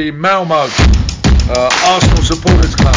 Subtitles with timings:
[0.00, 2.94] the Malmo uh, Arsenal Supporters Club.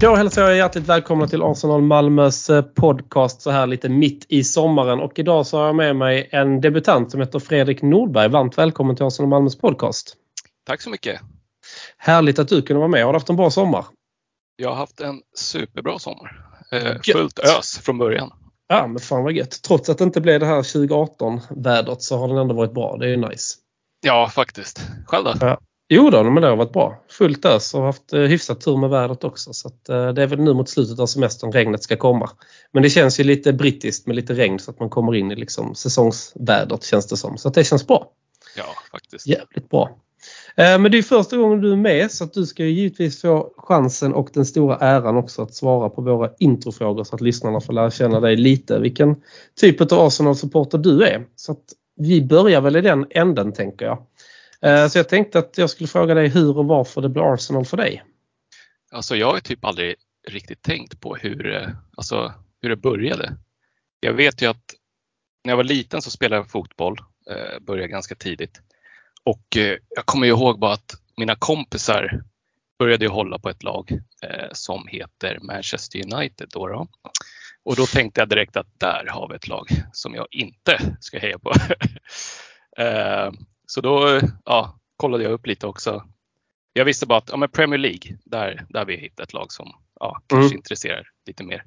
[0.00, 4.44] Då hälsar jag hjärtligt välkomna till Arsenal Malmös eh, podcast så här lite mitt i
[4.44, 5.00] sommaren.
[5.00, 8.28] Och idag så har jag med mig en debutant som heter Fredrik Nordberg.
[8.28, 10.16] Varmt välkommen till Arsenal Malmös podcast.
[10.66, 11.33] Tack så mycket.
[12.04, 13.04] Härligt att du kunde vara med.
[13.04, 13.84] Har du haft en bra sommar?
[14.56, 16.46] Jag har haft en superbra sommar.
[16.72, 18.32] Eh, fullt ös från början.
[18.68, 19.62] Ja, men fan vad gött.
[19.62, 22.96] Trots att det inte blev det här 2018-vädret så har den ändå varit bra.
[22.96, 23.56] Det är ju nice.
[24.00, 24.80] Ja, faktiskt.
[25.06, 25.32] Själv då?
[25.40, 25.60] Ja.
[25.88, 27.04] Jo då, men det har varit bra.
[27.10, 29.52] Fullt ös och haft eh, hyfsat tur med vädret också.
[29.52, 32.30] Så att, eh, det är väl nu mot slutet av semestern regnet ska komma.
[32.72, 35.36] Men det känns ju lite brittiskt med lite regn så att man kommer in i
[35.36, 37.38] liksom säsongsvädret känns det som.
[37.38, 38.10] Så att det känns bra.
[38.56, 39.26] Ja, faktiskt.
[39.26, 39.98] Jävligt bra.
[40.56, 43.20] Eh, men det är första gången du är med så att du ska ju givetvis
[43.20, 47.60] få chansen och den stora äran också att svara på våra introfrågor så att lyssnarna
[47.60, 48.78] får lära känna dig lite.
[48.78, 49.22] Vilken
[49.60, 51.26] typ av Arsenal-supporter du är.
[51.36, 51.64] Så att
[51.96, 54.06] vi börjar väl i den änden tänker jag.
[54.62, 57.64] Eh, så jag tänkte att jag skulle fråga dig hur och varför det blir Arsenal
[57.64, 58.02] för dig.
[58.92, 59.94] Alltså jag har typ aldrig
[60.28, 62.32] riktigt tänkt på hur, eh, alltså,
[62.62, 63.36] hur det började.
[64.00, 64.74] Jag vet ju att
[65.44, 66.98] när jag var liten så spelade jag fotboll,
[67.60, 68.60] började ganska tidigt.
[69.24, 72.22] Och eh, jag kommer ihåg bara att mina kompisar
[72.78, 76.48] började hålla på ett lag eh, som heter Manchester United.
[76.50, 76.86] Då, då
[77.62, 81.18] Och då tänkte jag direkt att där har vi ett lag som jag inte ska
[81.18, 81.52] heja på.
[82.82, 83.32] eh,
[83.66, 86.04] så då ja, kollade jag upp lite också.
[86.72, 89.72] Jag visste bara att ja, men Premier League, där, där vi hittat ett lag som
[90.00, 90.56] ja, kanske mm.
[90.56, 91.64] intresserar lite mer.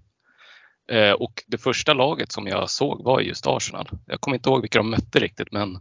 [0.91, 3.89] Eh, och det första laget som jag såg var just Arsenal.
[4.05, 5.75] Jag kommer inte ihåg vilka de mötte riktigt men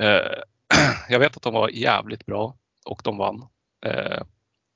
[0.00, 0.42] eh,
[1.08, 3.46] jag vet att de var jävligt bra och de vann.
[3.86, 4.22] Eh,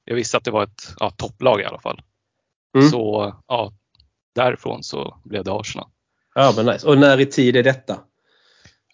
[0.04, 2.02] jag visste att det var ett ja, topplag i alla fall.
[2.76, 2.88] Mm.
[2.88, 3.72] Så ja,
[4.34, 5.88] därifrån så blev det Arsenal.
[6.34, 6.86] Ja men nice.
[6.86, 7.98] Och när i tid är detta?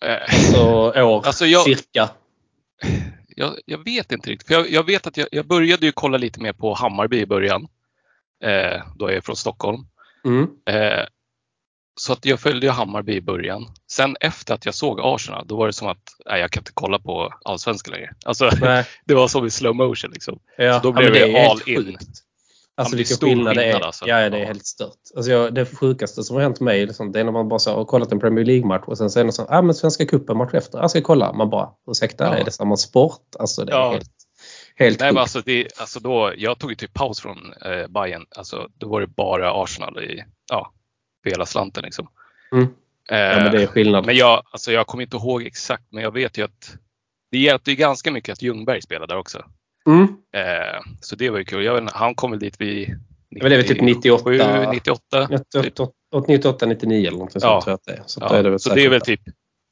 [0.03, 2.11] Eh, alltså år alltså jag, cirka?
[3.29, 4.49] Jag, jag, vet inte riktigt.
[4.49, 7.27] För jag, jag vet att jag, jag, började ju kolla lite mer på Hammarby i
[7.27, 7.69] början.
[8.45, 9.87] Eh, då är jag från Stockholm.
[10.25, 10.49] Mm.
[10.67, 11.07] Eh,
[12.01, 13.67] så att jag följde Hammarby i början.
[13.91, 16.73] Sen efter att jag såg Arsenal, då var det som att nej, jag kan inte
[16.75, 18.11] kolla på allsvenskan längre.
[18.25, 18.51] Alltså,
[19.05, 20.11] det var som i slow motion.
[20.11, 20.39] Liksom.
[20.57, 21.85] Ja, så då blev ja, det all in.
[21.85, 22.23] Sjukt.
[22.79, 23.81] Alltså vilken skillnad det är.
[23.81, 24.07] Alltså.
[24.09, 24.99] Ja, det är helt stört.
[25.17, 27.75] Alltså, jag, det sjukaste som har hänt mig liksom, det är när man bara så,
[27.75, 30.55] har kollat en Premier League-match och sen är det så ah, men Svenska cupen match
[30.55, 30.79] efter.
[30.79, 31.33] Jag ska kolla.
[31.33, 32.35] Man bara, ursäkta, ja.
[32.35, 33.23] är det samma sport?
[33.39, 33.91] Alltså det är ja.
[33.91, 34.11] helt,
[34.77, 38.27] helt Nej, men alltså, det, alltså då, Jag tog ju typ paus från eh, Bayern.
[38.37, 40.73] Alltså, då var det bara Arsenal i ja,
[41.31, 41.85] hela slanten.
[41.85, 42.09] Liksom.
[42.53, 42.67] Mm.
[43.09, 44.07] Ja, men det är skillnad.
[44.07, 46.77] Men jag, alltså jag kommer inte ihåg exakt, men jag vet ju att
[47.31, 49.45] det hjälpte ju ganska mycket att Ljungberg spelade där också.
[49.87, 50.03] Mm.
[50.33, 51.65] Eh, så det var ju kul.
[51.65, 52.99] Jag vet, han kom väl dit vid 90,
[53.31, 54.31] men det är väl typ 98?
[54.73, 55.29] 98?
[55.63, 55.93] 98,
[56.29, 57.61] 98 99 eller någonting ja.
[57.61, 57.81] sånt.
[57.87, 58.29] det Så, ja.
[58.29, 59.21] det, är det, så det är väl typ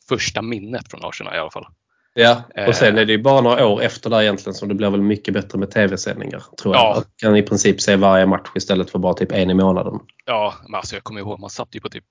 [0.09, 1.67] första minnet från Arsenal i alla fall.
[2.15, 4.91] Ja, och sen är det ju bara några år efter där egentligen som det blir
[4.91, 6.43] väl mycket bättre med tv-sändningar.
[6.63, 6.85] Tror jag.
[6.85, 6.95] Ja.
[6.95, 10.01] Man kan i princip se varje match istället för bara typ en i månaden.
[10.25, 12.05] Ja, men alltså jag kommer ihåg man satt ju på typ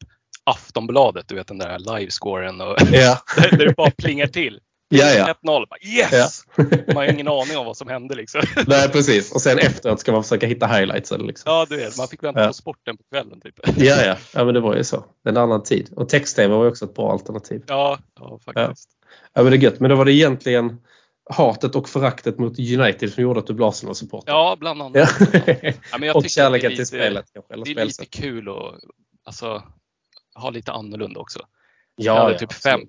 [0.43, 3.17] Aftonbladet, du vet den där livescoren och ja.
[3.51, 4.59] där det bara plingar till.
[4.89, 5.35] Ja, ja.
[5.43, 5.65] 1-0.
[5.81, 6.43] Yes!
[6.55, 6.63] Ja.
[6.87, 8.41] Man har ingen aning om vad som hände liksom.
[8.67, 9.31] Nej precis.
[9.31, 11.11] Och sen efteråt ska man försöka hitta highlights.
[11.11, 11.51] Eller liksom.
[11.51, 12.47] Ja du vet, man fick vänta ja.
[12.47, 13.41] på sporten på kvällen.
[13.41, 13.59] Typ.
[13.75, 14.15] Ja, ja.
[14.33, 15.05] ja men det var ju så.
[15.27, 15.89] En annan tid.
[15.95, 17.63] Och text-tv var ju också ett bra alternativ.
[17.67, 18.89] Ja, ja faktiskt.
[19.33, 19.43] Ja.
[19.43, 19.79] men det är gött.
[19.79, 20.81] Men då var det egentligen
[21.29, 24.31] hatet och föraktet mot United som gjorde att du blev Arsenal-supporter?
[24.31, 25.09] Ja, bland annat.
[26.01, 26.13] Ja.
[26.13, 27.53] och kärleken lite, till spelet kanske?
[27.53, 28.55] Eller det är lite kul att
[29.23, 29.63] alltså,
[30.35, 31.39] ha lite annorlunda också.
[31.95, 32.81] Ja, jag hade typ fem,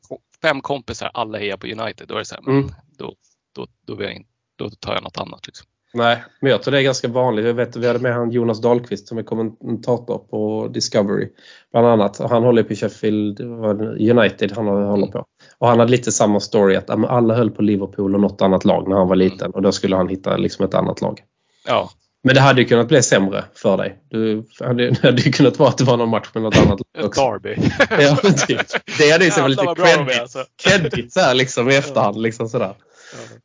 [0.43, 2.09] fem kompisar, alla hejar på United.
[2.09, 2.71] Då är det så här, mm.
[2.99, 3.15] då,
[3.53, 4.27] då, då, jag in,
[4.57, 5.47] då tar jag något annat.
[5.47, 5.67] Liksom.
[5.95, 7.47] Nej, men jag tror det är ganska vanligt.
[7.47, 11.29] Jag vet, vi hade med han Jonas Dahlqvist som är kommentator på Discovery.
[11.73, 12.19] Bland annat.
[12.19, 14.53] Han håller på Sheffield United.
[14.53, 15.27] Han håller på.
[15.59, 18.89] Och han hade lite samma story att alla höll på Liverpool och något annat lag
[18.89, 19.51] när han var liten.
[19.51, 21.21] Och då skulle han hitta liksom ett annat lag.
[21.67, 21.91] Ja.
[22.27, 23.99] Men det hade ju kunnat bli sämre för dig.
[24.11, 26.81] Du hade, det hade ju kunnat vara att det var någon match med något annat
[26.95, 27.21] lag också.
[27.21, 27.57] Derby.
[28.03, 28.17] ja,
[28.47, 28.61] typ.
[28.99, 30.45] Det hade ju sett lite credit, alltså.
[30.63, 32.23] credit så här, liksom, i efterhand.
[32.23, 32.75] Liksom, sådär.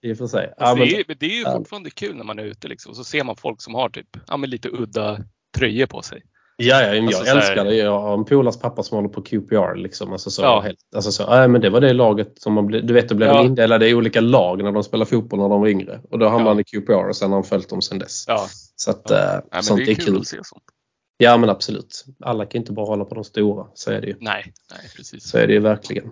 [0.02, 0.54] I och för sig.
[0.58, 3.04] Alltså, ja, det, är, det är ju fortfarande kul när man är ute liksom, så
[3.04, 5.20] ser man folk som har typ, ja, men lite udda
[5.58, 6.22] tröjor på sig.
[6.62, 7.76] Ja, ja jag alltså, älskar det.
[7.76, 9.76] Jag har en polars pappa som håller på QPR.
[9.76, 10.12] Liksom.
[10.12, 10.62] Alltså, så, ja.
[10.62, 13.16] helt, alltså, så, äh, men det var det laget som man blev, du vet, det
[13.16, 13.44] blev ja.
[13.44, 16.02] indelade i olika lag när de spelade fotboll när de var yngre.
[16.12, 16.50] Och då hamnade ja.
[16.50, 18.26] han i QPR och sen har han följt dem sen dess.
[18.28, 18.48] Ja.
[18.76, 19.36] Så att, ja.
[19.36, 20.18] Äh, Nej, sånt är, är kul.
[20.18, 20.64] att se sånt.
[21.18, 22.06] Ja men absolut.
[22.20, 23.68] Alla kan inte bara hålla på de stora.
[23.74, 24.16] Så är det ju.
[24.20, 25.30] Nej, nej precis.
[25.30, 26.12] Så är det ju verkligen.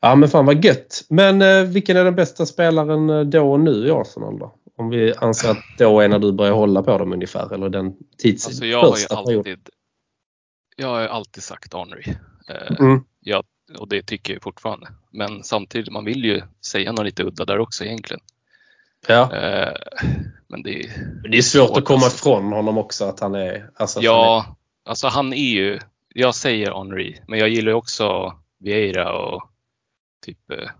[0.00, 1.04] Ja men fan vad gött.
[1.08, 4.54] Men eh, vilken är den bästa spelaren eh, då och nu i Arsenal då?
[4.78, 7.92] Om vi anser att då är när du börjar hålla på dem ungefär eller den
[8.18, 9.58] tids Alltså jag har ju alltid,
[10.76, 12.04] jag har alltid sagt Henry.
[12.48, 13.04] Eh, Mm.
[13.20, 13.44] jag,
[13.78, 14.88] och det tycker jag fortfarande.
[15.10, 18.20] Men samtidigt, man vill ju säga något lite udda där också egentligen.
[19.08, 19.36] Ja.
[19.36, 19.72] Eh,
[20.48, 20.90] men det är,
[21.22, 22.28] Men Det är svårt svårt att komma alltså.
[22.28, 23.70] ifrån honom också att han är...
[23.74, 25.78] Alltså, att han är ja, alltså han är ju,
[26.14, 29.50] jag säger Henry, men jag gillar ju också Vieira och
[30.26, 30.70] typ, eh,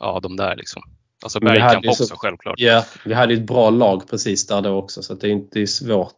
[0.00, 0.82] ja de där liksom.
[1.22, 2.54] Alltså Bergkamp är så- också självklart.
[2.58, 5.32] Ja, vi hade ju ett bra lag precis där då också så att det är
[5.32, 6.14] inte svårt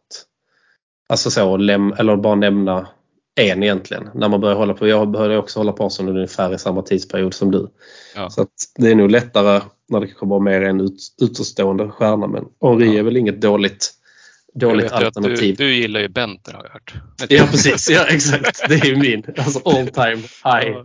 [1.09, 2.87] alltså så, läm- eller bara nämna
[3.35, 4.09] en egentligen.
[4.13, 4.87] När man börjar hålla på.
[4.87, 7.67] Jag började också hålla på som ungefär i samma tidsperiod som du.
[8.15, 8.29] Ja.
[8.29, 8.47] Så
[8.77, 12.27] det är nog lättare när det kommer mer en ut, utåtstående stjärna.
[12.27, 12.99] Men Henri Ja.
[12.99, 13.89] är väl inget dåligt,
[14.53, 15.55] dåligt att du, alternativ.
[15.57, 16.93] du gillar ju Benter har jag hört.
[17.29, 18.69] Ja precis, ja exakt.
[18.69, 19.23] Det är ju min.
[19.37, 20.77] Alltså all time high.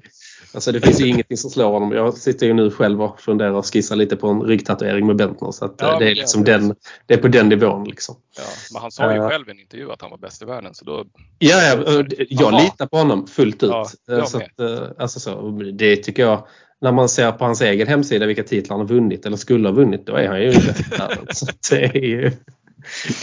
[0.54, 1.92] Alltså det finns ju ingenting som slår honom.
[1.92, 5.50] Jag sitter ju nu själv och funderar och skissar lite på en ryggtatuering med Bentner.
[5.52, 6.74] Så att Ja, eh, det är det- liksom den,
[7.06, 8.16] det är på den nivån liksom.
[8.36, 8.42] Ja,
[8.72, 9.28] men han sa ju Eh.
[9.28, 11.04] själv i en intervju att han var bäst i världen så då,
[11.38, 13.70] Ja, ja det- jag litar på honom fullt ut.
[13.70, 16.46] Ja, Eh, så att, alltså så, det tycker jag,
[16.80, 19.74] när man ser på hans egen hemsida vilka titlar han har vunnit eller skulle ha
[19.74, 21.26] vunnit, då är han ju bäst i världen.
[21.30, 22.32] Så det är ju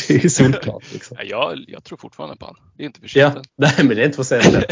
[0.07, 0.93] det är solklart.
[0.93, 1.17] Liksom.
[1.19, 2.55] ja, jag, jag tror fortfarande på han.
[2.77, 4.65] Det är inte för Ja, nej, men det är inte för sent.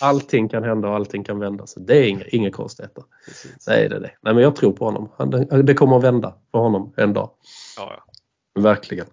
[0.00, 1.66] Allting kan hända och allting kan vända.
[1.66, 3.04] Så det är inga, inga konstigheter.
[3.26, 3.66] Precis.
[3.66, 4.10] Nej, det är det.
[4.22, 5.10] Nej, men jag tror på honom.
[5.18, 5.30] Han,
[5.66, 7.30] det kommer att vända för honom en dag.
[7.76, 8.04] Ja,
[8.58, 9.06] Verkligen.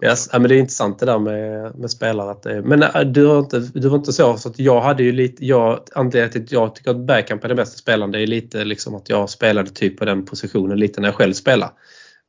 [0.00, 0.08] ja.
[0.08, 0.28] Yes.
[0.32, 2.30] Ja, men det är intressant det där med, med spelare.
[2.30, 4.36] Att det, men äh, du var, inte, du var inte så.
[4.36, 7.48] så att jag hade ju lite, jag, anledningen till att jag tycker att Bergkamp är
[7.48, 11.00] den bästa spelaren det är lite liksom att jag spelade typ på den positionen lite
[11.00, 11.72] när jag själv spelade.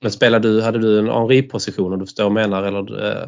[0.04, 2.64] Men spelade du, hade du en Henri-position om du förstår vad jag menar?
[2.64, 2.80] Eller,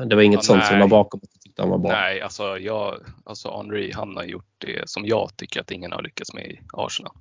[0.01, 0.80] eh, det var inget Ja, sånt som nej.
[0.81, 1.92] låg bakom att du tyckte han var bra?
[1.92, 6.01] Nej, alltså, jag, alltså Henry han har gjort det som jag tycker att ingen har
[6.01, 7.12] lyckats med i Arsenal.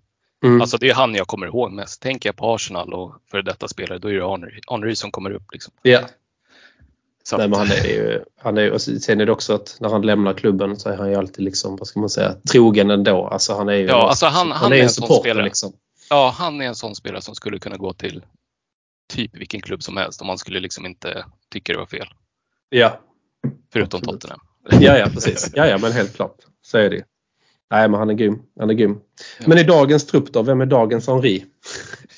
[0.44, 0.60] Mm.
[0.60, 2.02] Alltså det är han jag kommer ihåg mest.
[2.02, 5.30] Tänker jag på Arsenal och för detta spelare, då är det Henry, Henry som kommer
[5.30, 5.52] upp.
[5.52, 5.72] Liksom.
[5.82, 6.00] ja.
[7.26, 9.88] Så Nej, men han är ju, han är, och sen är det också att när
[9.88, 13.26] han lämnar klubben så är han ju alltid liksom, vad ska man säga, trogen ändå.
[13.26, 15.44] Alltså han är ju Ja, alltså han- han är är en en sån spelare.
[15.44, 15.72] liksom.
[16.10, 18.22] ja, han är en sån spelare som skulle kunna gå till
[19.12, 22.06] typ vilken klubb som helst om man skulle liksom inte tycka det var fel.
[22.68, 23.00] Ja,
[23.72, 24.20] Förutom Absolut.
[24.20, 24.40] Tottenham.
[24.82, 25.50] ja, ja precis.
[25.54, 26.36] Ja, ja, men helt klart.
[26.62, 27.02] Så är det ju.
[27.70, 28.42] Nej, men han är grym.
[28.60, 29.00] Han är grym.
[29.38, 29.44] Ja.
[29.48, 30.42] Men i dagens trupp då?
[30.42, 31.44] Vem är dagens Henri?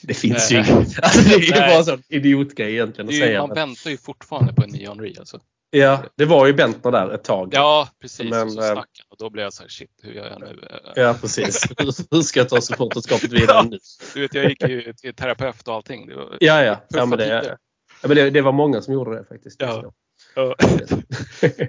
[0.03, 0.71] Det finns ju Nej.
[0.73, 1.03] inget.
[1.03, 3.47] Alltså, det är ju bara en sån idiotgrej egentligen att ju- säga.
[3.47, 5.15] man väntar ju fortfarande på en ny Henry.
[5.19, 5.41] Alltså.
[5.71, 7.49] Ja, det var ju Bentner där ett tag.
[7.53, 8.31] Ja, precis.
[8.31, 10.27] Men, och så eh, stack han och då blev jag så här, shit, hur gör
[10.31, 10.69] jag nu?
[10.71, 11.67] Eh, Ja, precis.
[12.11, 13.79] Hur- ska jag ta supporterskapet vidare nu?
[14.15, 16.07] Du vet, jag gick ju till terapeut och allting.
[16.07, 16.81] Det var, Ja, ja.
[16.89, 17.57] ja, men det,
[18.03, 19.63] ja men det, det var många som gjorde det faktiskt.
[19.63, 19.93] Ja.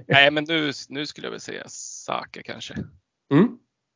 [0.08, 2.74] Nej, men nu, nu skulle jag väl säga Saka kanske.
[3.34, 3.48] Mm.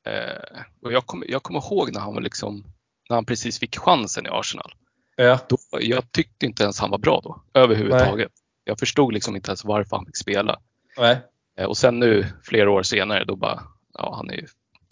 [0.07, 2.63] Eh, och jag kommer jag kommer ihåg när han var liksom,
[3.09, 4.71] när han precis fick chansen i Arsenal.
[5.15, 5.39] Ja.
[5.49, 8.31] Då, jag tyckte inte ens han var bra då, överhuvudtaget.
[8.63, 10.59] Jag förstod liksom inte ens varför han fick spela.
[10.97, 11.17] Nej.
[11.59, 13.63] Eh, och sen nu, flera år senare, då bara,
[13.97, 14.45] ja han är ju,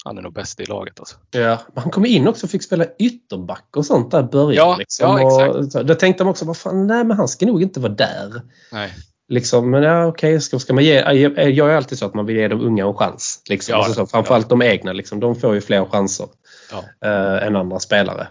[0.06, 1.16] han är nog bäst i laget alltså.
[1.32, 4.70] Ja, han kom in också och fick spela ytterback och sånt där i början.
[4.70, 5.18] Ja, liksom.
[5.20, 5.48] ja.
[5.50, 7.94] Och, så- då tänkte de också, vad fan, nej men han ska nog inte vara
[7.94, 8.42] där.
[8.72, 8.94] Nej.
[9.32, 12.26] Liksom, men ja, okej, ska, ska man ge, jag jag är alltid så att man
[12.26, 13.42] vill ge de unga en chans.
[13.50, 13.72] Liksom.
[13.72, 16.28] Ja, alltså så, framförallt de egna, liksom, de får ju fler chanser
[16.72, 17.08] Ja.
[17.10, 18.28] eh, än andra spelare.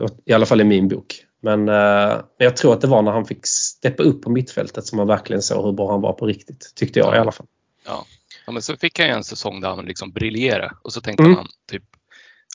[0.00, 1.22] Och- I alla fall i min bok.
[1.54, 4.96] Men eh, jag tror att det var när han fick steppa upp på mittfältet som
[4.96, 6.72] man verkligen såg hur bra han var på riktigt.
[6.74, 7.16] Tyckte jag Ja.
[7.16, 7.46] i alla fall.
[7.86, 8.04] Ja.
[8.46, 11.22] ja, men så fick han ju en säsong där han liksom briljerade och så tänkte
[11.22, 11.36] Mm.
[11.36, 11.82] han typ,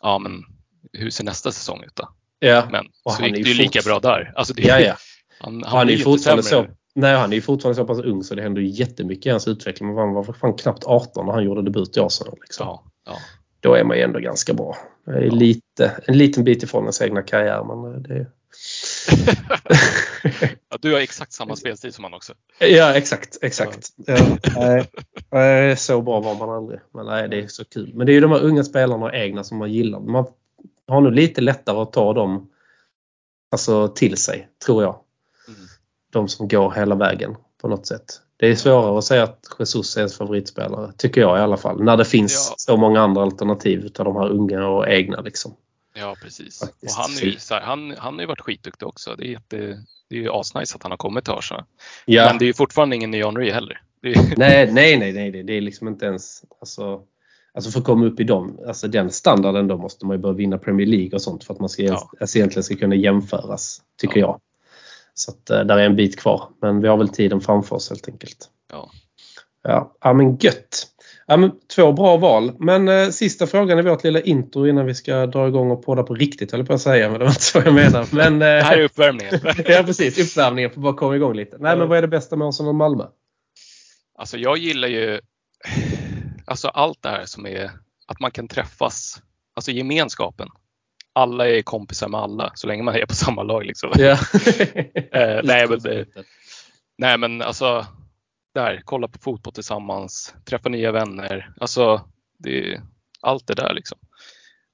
[0.01, 0.31] ja men
[0.93, 2.09] hur ser nästa säsong ut då?
[2.39, 4.33] Ja, Men Och så gick är det ju lika bra där.
[4.35, 4.95] Alltså det, ja, ja.
[5.39, 8.23] Han, han, Han, är ju fortfarande så, nej, han är ju fortfarande så pass ung
[8.23, 9.89] så det händer ju jättemycket i hans utveckling.
[9.89, 12.37] Men han var fan knappt 18 när han gjorde debut i Arsenal.
[12.41, 12.67] Liksom.
[12.67, 13.17] Ja, ja.
[13.59, 14.77] Då är man ju ändå ganska bra.
[15.05, 15.31] Det är Ja.
[15.33, 17.63] lite, en liten bit ifrån ens egna karriär.
[17.63, 18.27] Men eh, det...
[20.69, 22.33] ja, du har exakt samma spelstil som han också.
[22.59, 23.37] ja, exakt.
[23.41, 23.89] exakt.
[24.05, 24.85] Ja,
[25.31, 26.79] nej, så bra var man aldrig.
[26.93, 27.91] Men nej, det är så kul.
[27.95, 29.99] Men det är ju de här unga spelarna och egna som man gillar.
[29.99, 30.25] Man
[30.87, 32.49] har nog lite lättare att ta dem
[33.51, 34.99] alltså, till sig, tror jag.
[35.47, 35.59] Mm.
[36.13, 38.05] de som går hela vägen på något sätt.
[38.37, 41.83] Det är svårare att säga att Jesus är ens favoritspelare, tycker jag i alla fall.
[41.83, 42.55] När det finns Ja.
[42.57, 45.21] så många andra alternativ utav de här unga och egna.
[45.21, 45.55] Liksom.
[45.93, 46.59] Ja, precis.
[46.59, 46.97] Faktiskt.
[46.97, 49.15] Och han, är ju, så här, han, han har ju varit skitduktig också.
[49.15, 49.57] Det är, jätte,
[50.09, 51.63] det är ju asnice att han har kommit till Arsenal.
[52.05, 52.25] Ja.
[52.25, 53.81] Men det är ju fortfarande ingen ny Henry heller.
[54.03, 56.43] Är, Nej, nej, nej, nej, det- det är liksom inte ens...
[56.61, 57.01] Alltså,
[57.53, 60.33] alltså för att komma upp i dem, alltså den standarden då måste man ju börja
[60.35, 62.11] vinna Premier League och sånt för att man ska, Ja.
[62.19, 64.25] alltså egentligen ska kunna jämföras, tycker Ja.
[64.27, 64.39] jag.
[65.13, 67.89] Så att, eh, där är en bit kvar, men vi har väl tiden framför oss
[67.89, 68.49] helt enkelt.
[68.71, 68.89] ja.
[69.63, 70.87] Ja, ja men gött.
[71.31, 72.51] Ja, men, två bra val.
[72.59, 76.03] Men eh, sista frågan i vårt lilla intro innan vi ska dra igång och podda
[76.03, 77.09] på riktigt höll på att säga.
[77.09, 78.07] Men det var inte så jag menar.
[78.15, 79.33] Men, det här är uppvärmningen.
[79.65, 81.57] ja precis, uppvärmningen för att bara komma igång lite.
[81.59, 83.03] Nej men vad är det bästa med Arsenal och Malmö?
[84.17, 85.19] Alltså jag gillar ju
[86.45, 87.71] alltså allt det här som är
[88.07, 89.21] att man kan träffas.
[89.55, 90.47] Alltså gemenskapen.
[91.13, 93.65] Alla är kompisar med alla så länge man är på samma lag.
[93.65, 93.91] Liksom.
[93.95, 94.11] Ja.
[95.11, 96.05] eh, nej, men,
[96.97, 97.85] nej men alltså
[98.53, 101.53] där, kolla på fotboll tillsammans, träffa nya vänner.
[101.59, 102.01] Alltså
[102.37, 102.81] det,
[103.21, 103.97] allt det där liksom.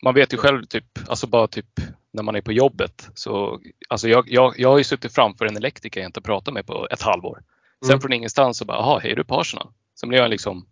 [0.03, 1.79] Man vet ju själv typ, alltså bara typ
[2.11, 3.09] när man är på jobbet.
[3.13, 6.65] Så, alltså jag, jag, jag har ju suttit framför en elektriker jag inte pratat med
[6.65, 7.43] på ett halvår.
[7.81, 8.01] Sen mm.
[8.01, 9.67] från ingenstans så bara, jaha, hej du på Arsenal?
[9.99, 10.67] Sen blev jag liksom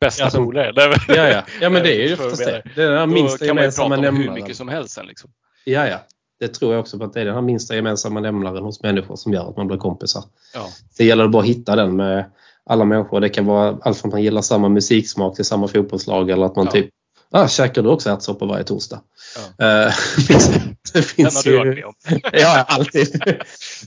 [0.00, 0.72] bästa alltså, polare.
[1.08, 1.42] Ja, ja.
[1.60, 2.62] ja, men det är ju oftast det.
[2.74, 4.14] Det är den minsta gemensamma nämnaren.
[4.14, 5.06] Då kan man ju prata om hur mycket som helst sen.
[5.06, 5.30] Liksom.
[5.64, 5.98] Ja, ja.
[6.40, 9.16] Det tror jag också på att det är den här minsta gemensamma nämnaren hos människor
[9.16, 10.24] som gör att man blir kompisar.
[10.54, 10.68] Ja.
[10.98, 12.30] Det gäller bara att hitta den med
[12.64, 13.20] alla människor.
[13.20, 16.56] Det kan vara allt från att man gillar samma musiksmak till samma fotbollslag eller att
[16.56, 16.72] man ja.
[16.72, 16.90] typ
[17.32, 19.00] Ah, käkar du också ärtsoppa varje torsdag?
[19.56, 19.86] Ja.
[19.86, 19.92] Uh,
[20.92, 21.94] det finns Den har du varit med om.
[22.32, 23.22] ja, alltid.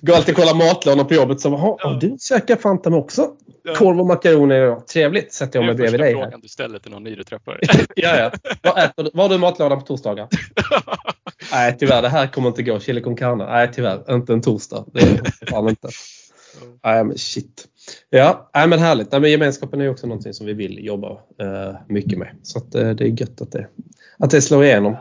[0.01, 1.41] Går alltid och kollar matlådor på jobbet.
[1.41, 1.97] Så, ja.
[2.01, 3.31] du käkar Fanta med också?
[3.63, 3.75] Ja.
[3.75, 4.75] Korv och makaroner.
[4.79, 5.33] Trevligt.
[5.33, 6.13] Sätter jag mig bredvid dig.
[6.13, 7.59] Det är frågan du ställer till någon ny du träffar.
[7.95, 8.31] ja, ja.
[8.61, 9.09] Vad, äter du?
[9.13, 10.27] Vad har du i matlådan på torsdagar?
[11.51, 12.01] Nej, tyvärr.
[12.01, 12.79] Det här kommer inte gå.
[12.79, 13.45] Chili con carne.
[13.45, 14.13] Nej, tyvärr.
[14.15, 14.85] Inte en torsdag.
[14.93, 15.89] Det är fan inte.
[16.83, 17.65] Nej, men shit.
[18.09, 19.11] Ja, nej, men härligt.
[19.11, 22.35] Nej, men gemenskapen är också någonting som vi vill jobba eh, mycket med.
[22.43, 23.67] Så att, eh, det är gött att det,
[24.19, 24.95] att det slår igenom.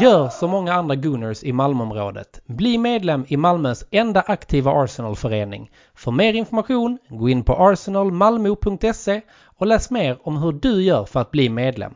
[0.00, 2.40] Gör som många andra Gooners i Malmöområdet.
[2.46, 5.70] Bli medlem i Malmös enda aktiva Arsenalförening.
[5.94, 11.20] För mer information, gå in på arsenalmalmo.se och läs mer om hur du gör för
[11.20, 11.94] att bli medlem.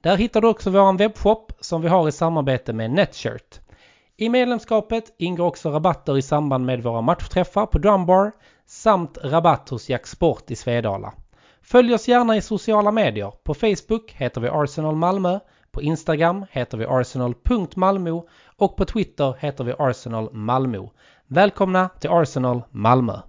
[0.00, 3.60] Där hittar du också vår webbshop som vi har i samarbete med Netshirt.
[4.16, 8.32] I medlemskapet ingår också rabatter i samband med våra matchträffar på Drumbar
[8.66, 11.12] samt rabatt hos Jack Sport i Svedala.
[11.62, 13.32] Följ oss gärna i sociala medier.
[13.44, 15.38] På Facebook heter vi Arsenal Malmö,
[15.72, 20.86] på Instagram heter vi arsenal.malmo och på Twitter heter vi Arsenal Malmö.
[21.26, 23.20] Välkomna till Arsenal Malmö!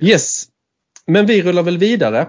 [0.00, 0.44] Yes,
[1.06, 2.20] men vi rullar väl vidare.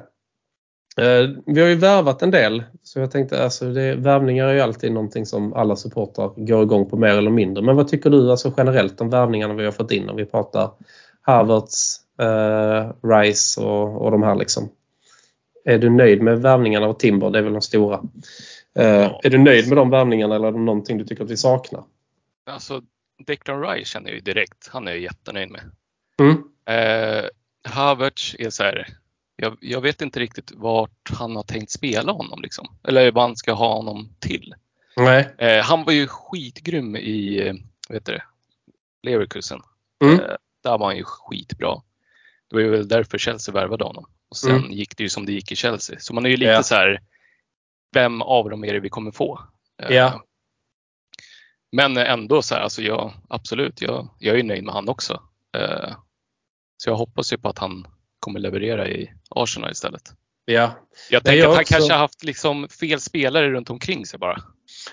[0.97, 4.59] Eh, vi har ju värvat en del, så jag tänkte alltså det, värvningar är ju
[4.61, 7.63] alltid någonting som alla supportrar går igång på mer eller mindre.
[7.63, 10.71] Men vad tycker du alltså generellt om värvningarna vi har fått in om vi pratar
[11.29, 14.69] Havertz, eh, Rice och, och de här liksom?
[15.65, 17.29] Är du nöjd med värvningarna och Timber?
[17.29, 18.01] Det är väl de stora.
[18.79, 19.11] Eh.
[19.23, 21.83] Är du nöjd med de värvningarna eller är det någonting du tycker att vi saknar?
[22.45, 22.81] Alltså
[23.25, 24.67] Declan Rice känner jag ju direkt.
[24.67, 25.61] Han är jag jättenöjd med.
[26.19, 26.43] Mm.
[26.65, 27.25] Eh,
[27.63, 28.87] Havertz är så här,
[29.35, 32.67] jag, jag, vet inte riktigt vart han har tänkt spela honom liksom.
[32.87, 34.55] Eller vad han ska ha honom till.
[34.97, 35.35] Nej.
[35.37, 37.53] Eh, han var ju skitgrym i, eh,
[37.89, 38.19] vet du
[39.03, 39.61] Leverkusen.
[40.03, 40.19] Mm.
[40.19, 41.81] Eh, där var han ju skitbra.
[42.49, 44.05] Det var ju väl därför Chelsea värvade honom.
[44.29, 44.71] Och sen mm.
[44.71, 45.99] gick det ju som det gick i Chelsea.
[45.99, 46.63] Så man är ju lite ja.
[46.63, 47.01] så här,
[47.93, 49.39] vem av dem är det vi kommer få?
[49.81, 50.23] Eh, ja.
[51.71, 55.23] Men ändå så här, alltså jag, absolut, jag, jag är nöjd med han också.
[55.57, 55.95] Eh,
[56.77, 57.87] så jag hoppas ju på att han
[58.19, 60.13] kommer leverera i Arsenal istället.
[60.45, 60.71] Ja.
[61.09, 61.73] Jag tänker jag att han också...
[61.73, 64.43] kanske har haft liksom fel spelare runt omkring sig bara.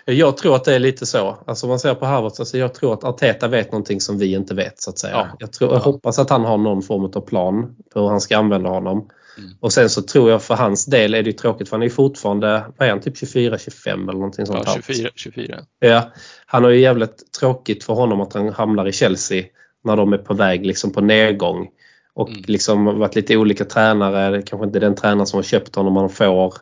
[0.04, 1.38] Jag tror att det är lite så.
[1.46, 4.54] Alltså man ser på Harvards, alltså jag tror att Arteta vet någonting som vi inte
[4.54, 5.14] vet så att säga.
[5.14, 5.36] Ja.
[5.38, 8.38] Jag, tror, jag hoppas att han har någon form av plan på hur han ska
[8.38, 9.08] använda honom.
[9.38, 9.50] Mm.
[9.60, 12.64] Och sen så tror jag för hans del är det tråkigt för han är fortfarande,
[12.76, 14.62] vad är han, typ 24-25 eller någonting sånt.
[14.66, 15.58] Ja, 24, 24.
[15.80, 16.12] Ja,
[16.46, 19.44] han har ju jävligt tråkigt för honom att han hamnar i Chelsea
[19.84, 21.68] när de är på väg liksom på nedgång.
[22.14, 22.42] Och mm.
[22.46, 24.42] liksom varit lite olika tränare.
[24.42, 26.54] Kanske inte den tränare som har köpt honom man får.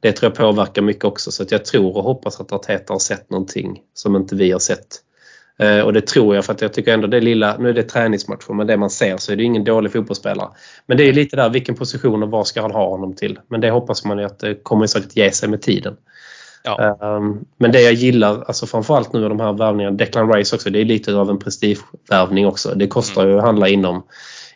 [0.00, 2.98] Det tror jag påverkar mycket också så att jag tror och hoppas att Arteta har
[2.98, 5.02] sett någonting som inte vi har sett.
[5.58, 7.82] Eh, och det tror jag för att jag tycker ändå det lilla, nu är det
[7.82, 10.48] träningsmatcher men det man ser så är det ingen dålig fotbollsspelare.
[10.86, 13.38] Men det är lite där vilken position och vad ska han ha honom till.
[13.48, 15.96] Men det hoppas man ju att det kommer säkert ge sig med tiden.
[16.64, 16.98] Ja.
[17.00, 20.70] Um, men det jag gillar, alltså framförallt nu av de här värvningarna, Declan Rice också,
[20.70, 22.74] det är lite av en prestigevärvning också.
[22.74, 23.32] Det kostar mm.
[23.32, 24.02] ju att handla inom,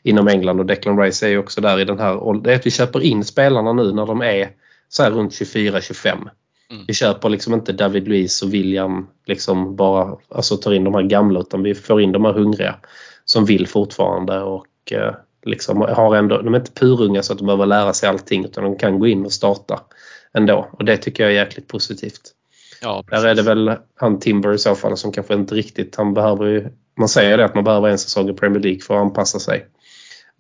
[0.03, 2.67] inom England och Declan Rice är ju också där i den här Det är att
[2.67, 4.49] vi köper in spelarna nu när de är
[4.91, 6.29] så här runt 24-25.
[6.71, 6.85] Mm.
[6.87, 11.03] Vi köper liksom inte David Luiz och William liksom bara alltså tar in de här
[11.03, 12.77] gamla utan vi får in de här hungriga
[13.25, 15.15] som vill fortfarande och eh,
[15.47, 18.65] liksom har ändå, de är inte purunga så att de behöver lära sig allting utan
[18.65, 19.81] de kan gå in och starta
[20.35, 20.69] ändå.
[20.73, 22.21] Och det tycker jag är jäkligt positivt.
[22.83, 26.15] Ja, Där är det väl han Timber i så fall som kanske inte riktigt, han
[26.15, 26.69] behöver ju,
[26.99, 29.67] man säger det att man behöver en säsong i Premier League för att anpassa sig.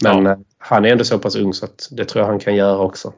[0.03, 0.33] Men ja.
[0.33, 2.79] Eh, han är ändå så pass ung så att det tror jag han kan göra
[2.79, 3.13] också.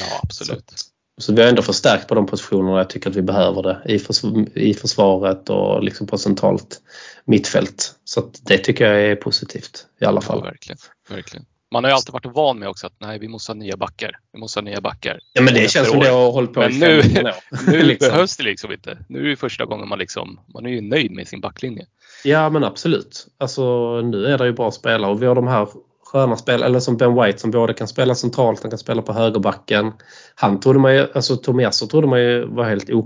[0.00, 0.70] Ja, absolut.
[0.70, 3.94] Så, så vi har ändå förstärkt på de positionerna jag tycker att vi behöver det
[3.94, 4.24] i, förs
[4.54, 6.80] i försvaret och liksom på centralt
[7.24, 7.94] mittfält.
[8.04, 10.38] Så att det tycker jag är positivt i alla fall.
[10.38, 10.78] Ja, verkligen.
[11.08, 11.46] verkligen.
[11.70, 14.18] Man har ju alltid varit van med också att nej, vi måste ha nya backar.
[14.32, 15.20] Vi måste ha nya backar.
[15.32, 17.32] Ja, men det känns som det har hållit på Men i nu, 15 år.
[17.70, 18.10] nu liksom.
[18.10, 18.98] behövs det liksom inte.
[19.08, 21.86] Nu är det första gången man liksom, man är ju nöjd med sin backlinje.
[22.24, 23.26] Ja men absolut.
[23.38, 23.62] Alltså
[24.00, 25.68] nu är det ju bra spelare och vi har de här
[26.12, 29.12] sköna spelare, eller som Ben White som både kan spela centralt, han kan spela på
[29.12, 29.92] högerbacken.
[30.34, 32.96] Han trodde man ju, alltså Tomiasso trodde man ju var helt eh,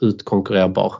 [0.00, 0.94] outkonkurrerbar.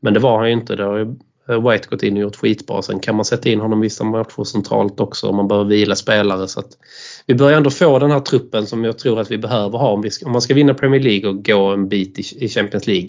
[0.00, 0.76] Men det var han ju inte.
[0.76, 1.14] Det har ju
[1.48, 2.82] eh, White gått in och gjort skitbra.
[2.82, 6.48] Sen kan man sätta in honom vissa matcher centralt också om man behöver vila spelare.
[6.48, 6.70] Så att
[7.26, 9.90] vi börjar ändå få den här truppen som jag tror att vi behöver ha.
[9.90, 12.48] Om, vi ska, om man ska vinna Premier League och gå en bit i, i
[12.48, 13.08] Champions League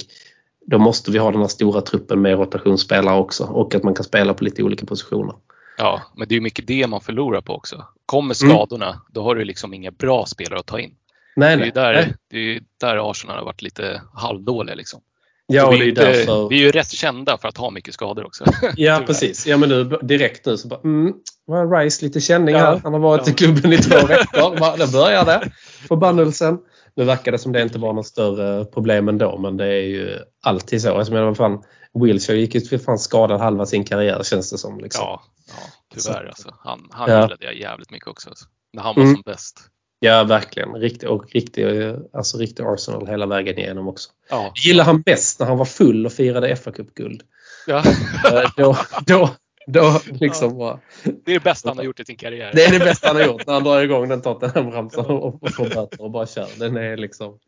[0.66, 4.04] då måste vi ha den här stora truppen med rotationsspelare också och att man kan
[4.04, 5.36] spela på lite olika positioner.
[5.78, 7.86] Ja, men det är ju mycket det man förlorar på också.
[8.06, 8.56] Kommer Mm.
[8.56, 10.92] skadorna, då har du liksom inga bra spelare att ta in.
[11.36, 12.14] Nej, Det är ju där, nej.
[12.30, 15.02] det är där Arsenal har varit lite halvdåliga liksom.
[15.48, 16.50] Ja, vi, det är inte, därför.
[16.50, 18.46] vi är ju rätt kända för att ha mycket skador också.
[18.76, 19.48] Ja, precis.
[19.48, 21.14] Ja, men nu direkt nu så bara, mm,
[21.46, 22.60] var Rice lite känning Ja.
[22.62, 22.80] här.
[22.84, 23.32] Han har varit Ja.
[23.34, 24.78] i klubben i två veckor.
[24.78, 25.52] Där börjar det.
[25.88, 26.58] Förbannelsen.
[26.96, 30.18] Nu verkar det som det inte var något större problem ändå, men det är ju
[30.44, 30.98] alltid så.
[30.98, 31.64] Alltså, men vad fan,
[32.00, 34.80] Wilshire gick ju för fan skadad halva sin karriär känns det som.
[34.80, 35.02] Liksom.
[35.06, 35.54] Ja, ja
[35.96, 36.56] tyvärr alltså.
[36.60, 37.22] Han, han Ja.
[37.22, 38.30] gillade jag jävligt mycket också.
[38.30, 38.46] Alltså.
[38.74, 39.16] När han var Mm.
[39.16, 39.60] som bäst.
[40.00, 40.74] Ja, verkligen.
[40.76, 41.66] Riktig, och riktig,
[42.14, 44.10] alltså riktig Arsenal hela vägen igenom också.
[44.30, 44.52] Ja.
[44.66, 47.22] Gillar han bäst när han var full och firade fa Cup-guld.
[47.68, 47.84] Ja.
[48.32, 49.30] Eh, då, då,
[49.68, 52.52] då liksom bara, Det är det bästa han har gjort i sin karriär.
[52.54, 55.54] Det är det bästa han har gjort när han drar igång den Tottenham-ramsan och, och
[55.54, 56.48] får böter och bara kör.
[56.60, 57.40] Den är liksom...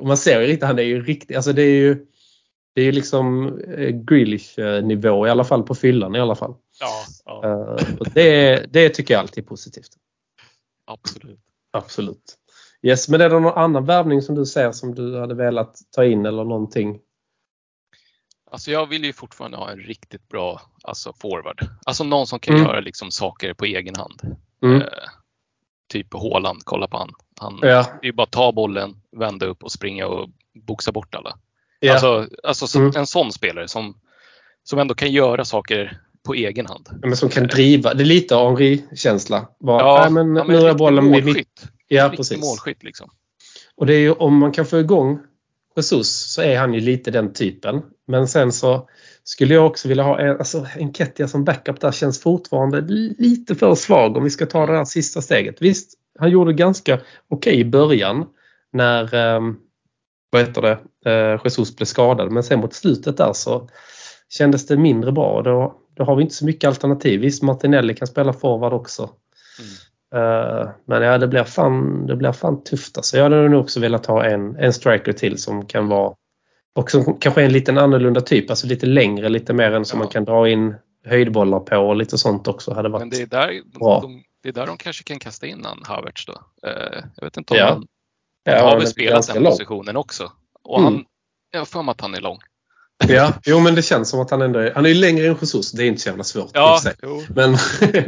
[0.00, 2.06] Och man ser ju riktigt, han är ju riktigt, alltså det är ju
[2.78, 6.54] det är ju liksom eh, Grealish-nivå i alla fall på fyllan i alla fall.
[6.80, 9.88] Ja, ja, Eh, det, det tycker jag alltid är positivt.
[10.84, 11.40] absolut.
[11.70, 12.34] Absolut.
[12.82, 16.04] Yes, men är det någon annan värvning som du ser som du hade velat ta
[16.04, 17.00] in eller någonting?
[18.50, 21.66] Alltså jag vill ju fortfarande ha en riktigt bra alltså forward.
[21.86, 22.66] Alltså någon som kan Mm.
[22.66, 24.36] göra liksom saker på egen hand.
[24.62, 24.82] Mm.
[24.82, 24.88] Eh,
[25.92, 27.10] typ Haaland, kolla på han.
[27.40, 27.68] han Ja,
[28.00, 31.38] Det är ju bara att ta bollen, vända upp och springa och boxa bort alla.
[31.80, 31.92] Ja.
[31.92, 32.92] Alltså, alltså så, Mm.
[32.96, 33.94] en sån spelare som,
[34.64, 36.88] som ändå kan göra saker på egen hand.
[37.02, 37.94] men som kan driva.
[37.94, 39.48] Det är lite Henri-känsla.
[39.58, 41.62] Ja, nej, men ja, nu är riktig bollen vid mitt.
[41.88, 42.38] Ja, precis.
[42.40, 43.10] målskytt liksom.
[43.76, 45.18] Och det är ju om man kan få igång
[45.76, 47.82] Jesus så är han ju lite den typen.
[48.06, 48.88] Men sen så
[49.24, 52.80] skulle jag också vilja ha en, alltså Enketia som backup där känns fortfarande
[53.18, 55.56] lite för svag om vi ska ta det här sista steget.
[55.62, 58.26] Visst, han gjorde ganska okej i början
[58.72, 59.40] när eh,
[60.30, 60.78] vad heter det,
[61.10, 62.32] eh, Jesus blev skadad.
[62.32, 63.68] Men sen mot slutet där så
[64.28, 65.42] kändes det mindre bra.
[65.42, 67.20] Då, då har vi inte så mycket alternativ.
[67.20, 69.10] Visst, Martinelli kan spela forward också.
[70.12, 70.22] Mm.
[70.24, 72.96] Eh, men ja, det blir fan, det blir fan tufft.
[72.96, 73.16] Alltså.
[73.16, 76.14] Jag hade nog också velat ha en, en striker till som kan vara
[76.74, 79.98] och som kanske är en liten annorlunda typ, alltså lite längre, lite mer än som
[79.98, 80.04] Ja.
[80.04, 83.00] man kan dra in höjdbollar på och lite sånt också hade varit.
[83.00, 84.00] Men det är, där, bra.
[84.00, 86.32] de, det är där de kanske kan kasta in han Havertz då.
[86.68, 87.68] Eh, jag vet inte om Ja.
[87.68, 87.86] han,
[88.52, 89.52] Ja, han har väl spelat den lång.
[89.52, 90.32] positionen också.
[90.64, 90.92] Och Mm.
[90.94, 91.04] han,
[91.50, 92.38] jag har för mig att han är lång.
[93.08, 95.36] Ja, jo men det känns som att han ändå är, han är ju längre än
[95.40, 95.72] Jesus.
[95.72, 96.80] Det är inte så jävla svårt Ja.
[97.28, 97.56] Men,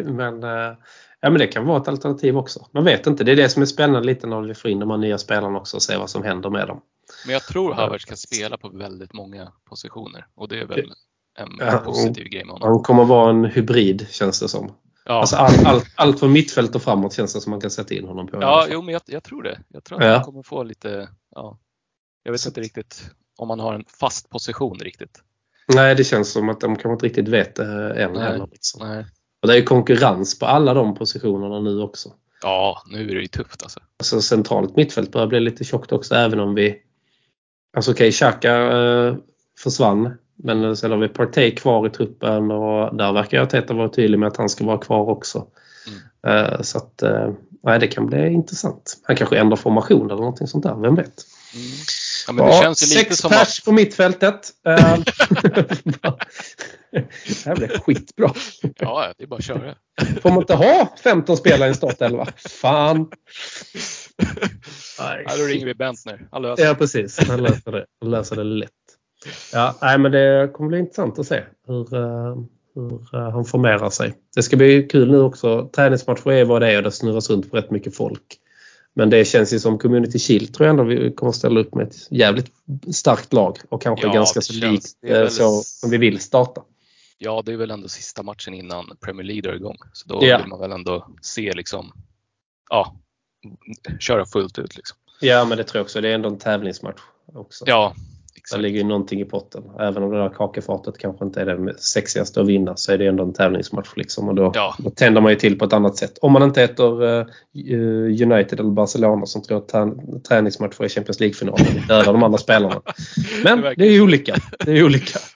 [0.17, 0.77] men, eh,
[1.21, 2.67] ja, men det kan vara ett alternativ också.
[2.73, 3.25] Man vet inte.
[3.25, 5.59] Det är det som är spännande lite när vi får in de här nya spelarna
[5.59, 6.81] också och se vad som händer med dem.
[7.27, 10.93] Men jag tror Havertz kan spela på väldigt många positioner och det är väl
[11.39, 12.69] en Ja, positiv grej med honom.
[12.69, 14.73] Han kommer vara en hybrid känns det som.
[15.11, 17.95] Ja, Alltså allt, allt, allt från mittfält och framåt känns det som man kan sätta
[17.95, 18.39] in honom på.
[18.41, 19.61] ja jo, men jag, jag tror det.
[19.69, 20.15] Jag tror att Ja.
[20.15, 21.59] han kommer få lite, ja,
[22.23, 25.23] jag vet inte riktigt om han har en fast position riktigt.
[25.75, 28.23] Nej, det känns som att de kanske inte riktigt vet det än Nej.
[28.23, 28.47] heller.
[28.53, 28.89] Liksom.
[28.89, 29.05] Nej.
[29.43, 32.13] Och det är ju konkurrens på alla de positionerna nu också.
[32.43, 33.81] Ja, nu är det ju tufft alltså.
[33.99, 36.83] Alltså centralt mittfält börjar bli lite tjockt också även om vi...
[37.77, 39.15] Alltså okej, Xhaka eh,
[39.63, 40.19] försvann.
[40.45, 44.27] Men sen har vi Partey kvar i truppen och där verkar Arteta vara tydlig med
[44.27, 45.47] att han ska vara kvar också.
[46.27, 47.31] Eh, så att, eh,
[47.63, 49.01] nej, det kan bli intressant.
[49.03, 51.25] Han kanske ändrar formation eller någonting sånt där, vem vet?
[51.55, 51.67] Mm.
[52.27, 54.51] Ja, men det Ja, känns ju lite sex som pers att, på mittfältet.
[54.67, 54.75] Eh,
[56.91, 58.33] det här blir skitbra.
[58.79, 59.75] ja, det är bara att köra.
[60.23, 62.27] Får man inte ha 15 spelare i en startelva?
[62.37, 62.97] Fan!
[65.01, 66.29] Nej, Ja, då ringer vi Bentner.
[66.31, 67.29] Han löser Ja, precis.
[67.29, 68.71] Han löser det, han löser det lätt.
[69.53, 72.37] Ja, nej, men det kommer bli intressant att se hur, eh,
[72.75, 74.15] hur eh, han formerar sig.
[74.37, 75.69] Det ska bli kul nu också.
[75.73, 78.37] Träningsmatcher är vad det är och det snurras runt på rätt mycket folk.
[78.95, 81.87] Men det känns ju som Community Shield tror jag ändå vi kommer ställa upp med
[81.87, 82.51] ett jävligt
[82.95, 85.97] starkt lag och kanske Ja, ganska det så känns- likt eh, väl- så som vi
[85.97, 86.63] vill starta.
[87.19, 89.77] Ja, det är väl ändå sista matchen innan Premier League drar igång.
[89.93, 90.39] Så då Ja.
[90.39, 91.93] vill man väl ändå se liksom,
[92.71, 92.95] ja,
[94.01, 94.97] köra fullt ut liksom.
[95.21, 96.01] Ja, men det tror jag också.
[96.01, 97.01] Det är ändå en tävlingsmatch
[97.35, 97.65] också.
[97.69, 97.95] Ja,
[98.51, 98.63] Det exakt.
[98.63, 99.63] ligger ju någonting i potten.
[99.81, 103.07] Även om det där kakefatet kanske inte är det sexigaste att vinna så är det
[103.07, 103.89] ändå en tävlingsmatch.
[103.97, 104.29] Liksom.
[104.29, 104.75] Och då, Ja.
[104.79, 106.19] då tänder man ju till på ett annat sätt.
[106.23, 107.27] Om man inte heter eh,
[108.23, 111.67] United eller Barcelona som tror att trä- träningsmatcher är Champions League-finalen.
[111.89, 112.83] Dödar de andra spelarna.
[113.45, 114.35] Men det är ju olika.
[114.65, 115.19] Det är olika.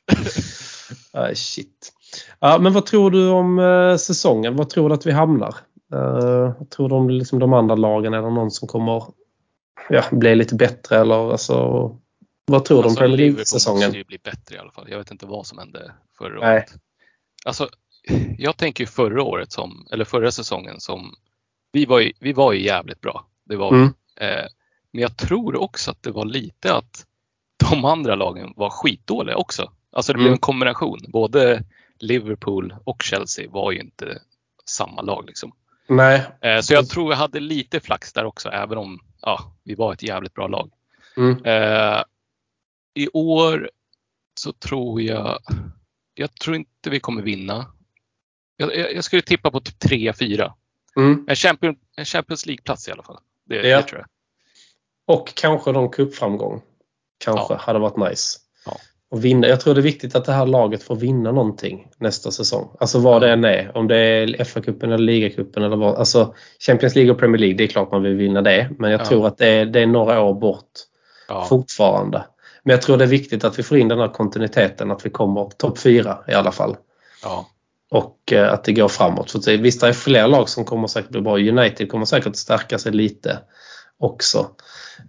[1.16, 1.92] Ah, shit.
[2.40, 4.57] Ja, men vad tror du om eh, säsongen?
[4.57, 5.55] Vad tror du att vi hamnar?
[5.94, 8.14] Uh, tror du om liksom, de andra lagen?
[8.14, 9.03] Är det någon som kommer
[9.88, 10.96] ja, bli lite bättre?
[10.98, 11.90] Eller, alltså,
[12.46, 13.83] vad tror du om Alltså, Premier League-säsongen?
[13.87, 14.87] måste ju bli bättre i alla fall.
[14.90, 16.57] Jag vet inte vad som hände förra Nej.
[16.57, 16.74] året.
[17.44, 17.68] Alltså,
[18.38, 21.14] jag tänker ju förra året som, eller förra säsongen som,
[21.72, 23.26] vi var ju, vi var ju jävligt bra.
[23.44, 23.68] Det var.
[23.68, 23.94] Mm.
[24.20, 24.44] Eh,
[24.92, 27.07] men jag tror också att det var lite att
[27.70, 29.72] de andra lagen var skitdåliga också.
[29.92, 30.33] Alltså det blev Mm.
[30.35, 30.98] en kombination.
[31.09, 31.64] Både
[31.98, 34.18] Liverpool och Chelsea var ju inte
[34.64, 35.52] samma lag liksom.
[35.88, 36.22] Nej.
[36.40, 39.92] Eh, så jag tror jag hade lite flax där också, även om ja, vi var
[39.92, 40.70] ett jävligt bra lag.
[41.16, 41.44] Mm.
[41.44, 42.02] Eh,
[42.94, 43.70] I år
[44.40, 45.38] så tror jag,
[46.14, 47.66] jag tror inte vi kommer vinna.
[48.57, 50.52] Jag, jag, jag skulle tippa på typ 3-4.
[50.96, 51.24] Mm.
[51.28, 53.18] En, champion, en Champions League-plats i alla fall.
[53.48, 53.76] Det, Ja.
[53.76, 54.09] det tror jag.
[55.16, 56.62] Och kanske någon cupframgång.
[57.24, 57.59] Kanske Ja.
[57.61, 58.38] hade varit nice.
[58.66, 58.76] Ja.
[59.11, 59.46] Och vinna.
[59.46, 62.76] Jag tror det är viktigt att det här laget får vinna någonting nästa säsong.
[62.80, 63.76] Alltså vad det än är.
[63.76, 65.94] Om det är FA-cupen eller ligacupen eller vad.
[65.94, 66.35] Alltså
[66.66, 68.70] Champions League och Premier League, det är klart man vill vinna det.
[68.78, 69.04] Men jag Ja.
[69.04, 70.70] tror att det är, det är några år bort
[71.48, 72.24] fortfarande.
[72.64, 74.90] Men jag tror det är viktigt att vi får in den här kontinuiteten.
[74.90, 76.77] Att vi kommer topp fyra i alla fall.
[77.22, 77.48] Ja.
[77.90, 79.31] Och eh, att det går framåt.
[79.31, 81.38] För det, visst, det är fler lag som kommer säkert bli bra.
[81.38, 83.38] United kommer säkert stärka sig lite
[83.98, 84.46] också.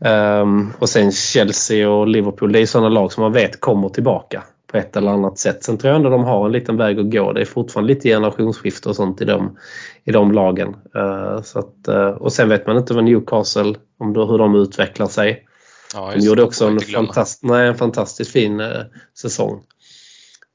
[0.01, 4.43] Ehm, och sen Chelsea och Liverpool, det är sådana lag som man vet kommer tillbaka
[4.71, 5.63] på ett eller annat sätt.
[5.63, 7.33] Sen tror jag ändå de har en liten väg att gå.
[7.33, 9.57] Det är fortfarande lite generationsskifte och sånt i de,
[10.03, 10.75] i de lagen.
[10.95, 14.55] Eh, så att, eh, och sen vet man inte vad Newcastle, om då, hur de
[14.55, 15.45] utvecklar sig.
[15.93, 18.81] Ja De gjorde också en, fantast, nej, en fantastiskt fin eh,
[19.21, 19.63] säsong.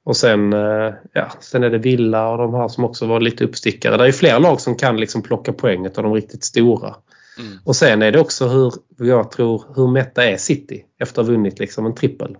[0.04, 3.44] Och sen, eh, ja, sen är det Villa och de här som också var lite
[3.44, 3.96] uppstickare.
[3.96, 6.94] Det är flera lag som kan liksom plocka poänget av de riktigt stora.
[7.38, 7.58] Mm.
[7.64, 11.34] Och sen är det också hur, jag tror, hur mätta är City efter att ha
[11.34, 12.36] vunnit liksom en trippel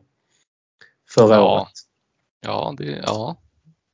[1.10, 1.60] förra Ja.
[1.60, 1.72] året.
[2.46, 3.36] Ja, det, ja.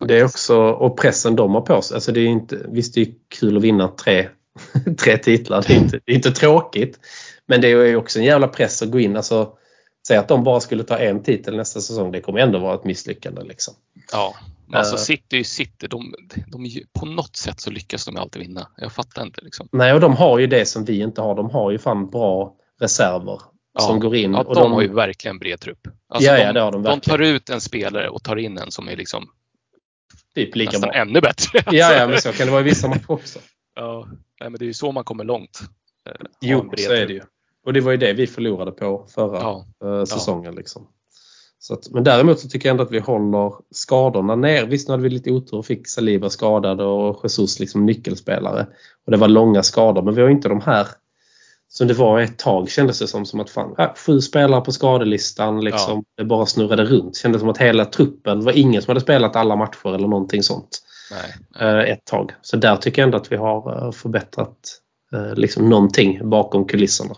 [0.06, 1.94] Det är också, och pressen de har på sig.
[1.94, 4.28] Alltså det är inte, visst det är kul att vinna tre,
[4.98, 5.64] tre titlar.
[5.66, 6.98] Det är, inte, det är inte tråkigt.
[7.48, 9.16] Men det är ju också en jävla press att gå in.
[9.16, 9.52] Alltså,
[10.09, 12.12] säg att de bara skulle ta en titel nästa säsong.
[12.12, 13.42] Det kommer ändå vara ett misslyckande.
[13.42, 13.74] Liksom.
[14.12, 14.35] ja.
[14.72, 14.98] Alltså Eh.
[15.00, 15.87] City City.
[15.87, 16.14] De,
[16.46, 18.68] de, på något sätt så lyckas de alltid vinna.
[18.76, 19.68] Jag fattar inte liksom.
[19.72, 21.35] Nej, och de har ju det som vi inte har.
[21.35, 23.40] De har ju fan bra reserver
[23.74, 23.80] Ja.
[23.80, 24.32] som går in.
[24.32, 25.88] Ja, och de, har ju verkligen bred trupp.
[26.09, 28.88] Alltså Ja, ja, de, de de tar ut en spelare och tar in en som
[28.88, 29.28] är liksom
[30.35, 30.98] typ lika nästan bra.
[31.00, 31.62] ännu bättre.
[31.76, 33.38] Ja, ja, men så kan det vara i vissa matcher också.
[33.74, 34.09] Ja,
[34.40, 35.61] men det är ju så man kommer långt.
[36.09, 37.22] Eh, Jo, så är det ju.
[37.66, 40.55] Och det var ju det vi förlorade på förra Ja, eh, säsongen.
[40.55, 40.87] Liksom.
[41.59, 44.66] Så att, men däremot så tycker jag ändå att vi håller skadorna ner.
[44.66, 48.66] Visst nu hade vi lite otur och fick Saliba skadad och Jesus liksom nyckelspelare.
[49.07, 50.87] Och det var långa skador men vi har inte de här
[51.68, 54.72] som det var ett tag kändes det som, som att fan, ja, sju spelare på
[54.72, 56.05] skadelistan liksom.
[56.16, 57.16] Det bara snurrade runt.
[57.16, 60.83] Kändes som att hela truppen, var ingen som hade spelat alla matcher eller någonting sånt
[61.11, 61.68] nej.
[61.68, 62.33] eh, ett tag.
[62.42, 64.83] Så där tycker jag ändå att vi har eh, förbättrat
[65.35, 67.14] liksom någonting bakom kulisserna.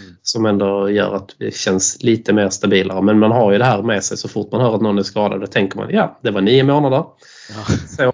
[0.00, 0.16] Mm.
[0.22, 3.02] Som ändå gör att det känns lite mer stabilare.
[3.02, 5.02] Men man har ju det här med sig så fort man hör att någon är
[5.02, 5.40] skadad.
[5.40, 7.04] Då tänker man ja, det var nio månader.
[7.50, 8.12] Ja, Så,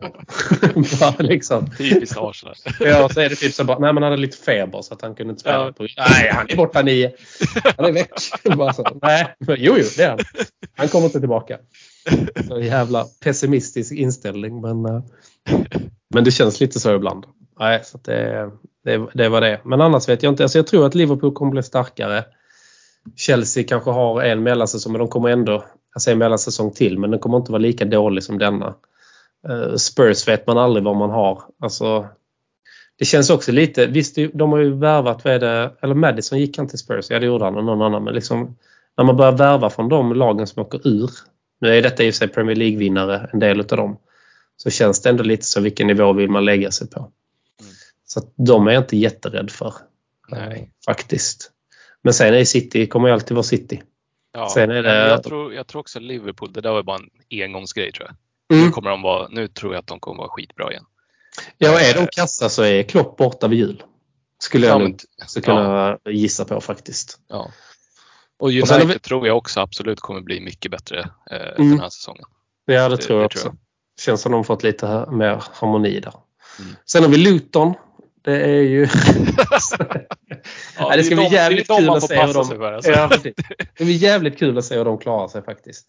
[1.01, 1.71] bara liksom.
[1.79, 2.55] typiskt Arsenal.
[2.81, 5.15] Ja, så är det typ så bara, nej man hade lite feber så att han
[5.15, 5.65] kunde inte spela.
[5.65, 5.73] Ja.
[5.73, 7.13] På, nej, han är borta nio.
[7.77, 8.11] Han är väck.
[8.57, 10.19] Bara så, nej, men, jo, jo, det är han.
[10.77, 11.59] Han kommer inte tillbaka.
[12.49, 14.61] Så jävla pessimistisk inställning.
[14.61, 15.03] Men, eh,
[16.15, 17.25] men det känns lite så ibland.
[17.59, 18.51] Nej, så att det,
[18.85, 19.61] det, det var det.
[19.65, 20.43] Men annars vet jag inte.
[20.43, 22.25] Alltså jag tror att Liverpool kommer bli starkare.
[23.17, 25.65] Chelsea kanske har en mellansäsong men de kommer ändå,
[25.95, 28.75] jag säger mellansäsong till, men den kommer inte vara lika dålig som denna.
[29.49, 31.43] Eh, Spurs vet man aldrig vad man har.
[31.61, 32.07] Alltså,
[32.99, 36.59] det känns också lite, visst de har ju värvat, vad är det, eller Madison gick
[36.59, 38.57] han till Spurs, ja det gjorde han och någon annan, men liksom
[38.97, 41.11] när man börjar värva från de lagen som åker ur,
[41.61, 43.97] nu är detta i och för sig Premier League-vinnare, en del utav dem,
[44.57, 47.11] så känns det ändå lite så vilken nivå vill man lägga sig på.
[48.07, 49.75] Så att de är jag inte jätterädd för.
[50.29, 50.61] Nej.
[50.61, 51.51] Eh, Faktiskt.
[52.03, 53.83] Men sen är City, kommer ju alltid vara City.
[54.33, 56.97] Ja, Sen är det- jag, tror, jag tror också Liverpool, det där var bara
[57.31, 58.17] en engångsgrej tror jag.
[58.57, 58.67] Mm.
[58.67, 60.85] Nu, kommer de vara, nu tror jag att de kommer vara skitbra igen.
[61.59, 63.83] Ja, och är de kassa så är Klopp borta vid jul.
[64.39, 67.19] Skulle jag Ja, men- så kunna gissa på faktiskt.
[67.29, 67.39] Ja.
[67.39, 67.51] Och
[68.47, 70.99] Och United har vi- tror jag också absolut kommer bli mycket bättre
[71.31, 71.71] eh, Mm.
[71.71, 72.25] den här säsongen.
[72.65, 73.43] Ja, det, Det- tror jag det också.
[73.43, 73.57] tror
[74.01, 76.15] Känns som de fått lite mer harmoni där.
[76.61, 76.73] Mm.
[76.87, 77.75] Sen har vi Luton.
[78.25, 78.89] Det är ju...
[80.79, 82.45] Ja, det ska bli jävligt kul att se hur de...
[82.45, 82.73] sig för.
[82.73, 82.91] Alltså.
[82.91, 83.11] Ja,
[83.79, 85.87] det blir jävligt kul att se hur de klarar sig faktiskt.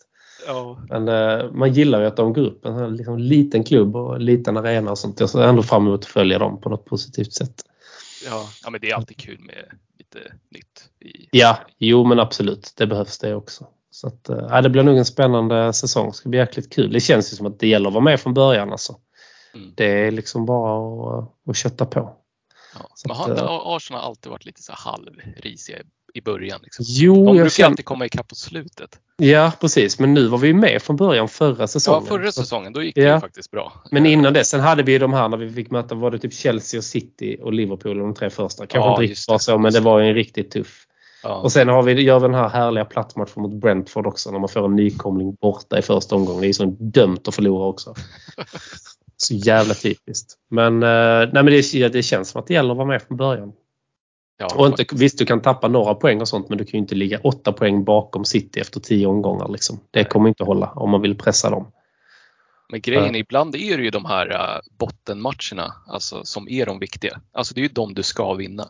[0.47, 0.79] Ja.
[0.89, 2.65] Men eh, man gillar ju att de går upp.
[2.65, 5.19] En liksom liten klubb och en liten arena och sånt.
[5.19, 7.53] Jag ser ändå fram emot att följa dem på något positivt sätt.
[8.25, 8.49] Ja.
[8.63, 10.19] ja, men det är alltid kul med lite
[10.51, 10.89] nytt.
[10.99, 11.27] I...
[11.31, 12.73] Ja, jo men absolut.
[12.77, 13.67] Det behövs det också.
[13.91, 16.07] Så att, eh, ja, det blir nog en spännande säsong.
[16.07, 16.91] Det ska bli jäkligt kul.
[16.91, 18.71] Det känns ju som att det gäller att vara med från början.
[18.71, 18.99] Alltså.
[19.55, 19.71] Mm.
[19.75, 22.17] Det är liksom bara att, att kötta på.
[22.79, 22.89] Ja.
[22.95, 25.77] Så Men att, har inte eh, Arsenal alltid varit lite så halvrisiga
[26.13, 26.59] i början?
[26.63, 26.85] Liksom?
[26.87, 27.69] Jo, De brukar känner...
[27.69, 28.99] alltid komma ikapp på slutet.
[29.17, 29.99] Ja, precis.
[29.99, 32.03] Men nu var vi med från början förra säsongen.
[32.03, 33.13] Ja, förra säsongen då gick det Ja.
[33.15, 33.73] ju faktiskt bra.
[33.91, 36.19] Men innan det, sen hade vi ju de här när vi fick möta var det
[36.19, 38.65] typ Chelsea och City och Liverpool de tre första.
[38.67, 39.83] Kanske Ja, inte riktigt var det, så men det det.
[39.85, 40.81] var ju en riktigt tuff.
[41.23, 41.35] Ja.
[41.35, 44.49] Och sen har vi, gör vi den här härliga plattmatchen mot Brentford också när man
[44.49, 46.41] får en nykomling borta i första omgången.
[46.41, 47.93] Det är ju så dömt att förlora också.
[49.17, 50.33] Så jävla typiskt.
[50.49, 53.17] Men, eh, nej, men det, det känns som att det gäller att vara med från
[53.17, 53.53] början.
[54.37, 56.79] ja, Och inte, visst, du kan tappa några poäng och sånt men du kan ju
[56.79, 59.47] inte ligga åtta poäng bakom City efter tio omgångar.
[59.47, 59.79] Liksom.
[59.91, 61.71] Det kommer inte hålla om man vill pressa dem.
[62.71, 66.79] Men grejen är, ibland är det ju de här äh, bottenmatcherna alltså, som är de
[66.79, 67.21] viktiga.
[67.31, 68.69] Alltså det är ju de du ska vinna.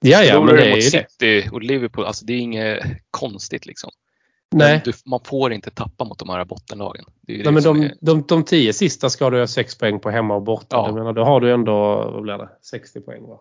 [0.00, 1.06] Ja, ja, men det är mot ju det.
[1.10, 3.90] City och Liverpool, alltså det är inget konstigt liksom.
[4.52, 4.82] Nej.
[4.84, 7.04] Du, man får inte tappa mot de här bottenlagen.
[7.28, 10.34] Nej, men de, är, de, de tio sista ska du ha sex poäng på hemma
[10.34, 10.76] och borta.
[10.76, 10.86] Ja.
[10.86, 13.40] Jag menar, då har du ändå, vad blir det, 60 poäng va?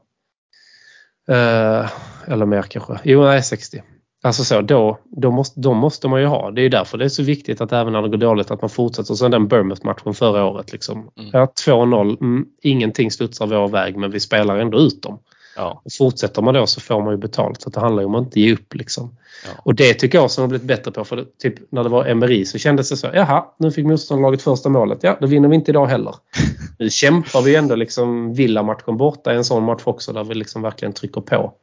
[1.30, 1.90] Eh,
[2.28, 3.00] eller mer kanske.
[3.04, 3.84] Jo, nej 60.
[4.24, 6.52] Alltså så, då, då måste, de måste man ju ha.
[6.52, 8.70] Det är därför det är så viktigt att även när det går dåligt att man
[8.70, 9.14] fortsätter.
[9.14, 10.72] Som den Bournemouth-matchen förra året.
[10.72, 11.12] Liksom.
[11.18, 11.30] Mm.
[11.34, 15.20] Ja, 2-0, mm, ingenting studsar vår väg men vi spelar ändå ut dem.
[15.56, 17.62] Ja, Och fortsätter man då så får man ju betalt.
[17.62, 18.74] Så det handlar ju om att inte ge upp.
[18.76, 19.18] Liksom.
[19.46, 19.62] Ja.
[19.64, 21.06] Och det tycker jag som har blivit bättre på.
[21.06, 23.10] För det, typ när det var Emery så kändes det så.
[23.14, 25.00] Jaha, nu fick motståndarlaget första målet.
[25.02, 26.16] Ja, då vinner vi inte idag heller.
[26.80, 30.62] Nu kämpar vi ändå liksom Villa-matchen borta i en sån match också där vi liksom
[30.62, 31.54] verkligen trycker på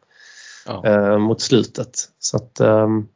[0.67, 0.87] ja.
[0.87, 2.09] eh, mot slutet.
[2.19, 3.07] Så att, ehm,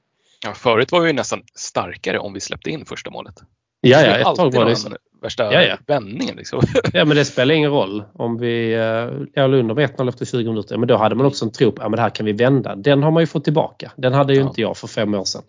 [0.44, 3.34] ja, förut var vi ju nästan starkare om vi släppte in första målet.
[3.80, 4.88] ja, ja, ett tag var det så.
[5.22, 5.76] Värsta Ja, ja.
[5.86, 6.62] vändningen liksom.
[6.92, 10.48] Ja, men det spelar ingen roll om vi eh, är under med 1-0 efter 20
[10.48, 10.78] minuter.
[10.78, 12.76] Men då hade man också en tro på att ja, här kan vi vända.
[12.76, 13.92] Den har man ju fått tillbaka.
[13.96, 14.46] Den hade ju Ja.
[14.48, 15.42] inte jag för fem år sedan.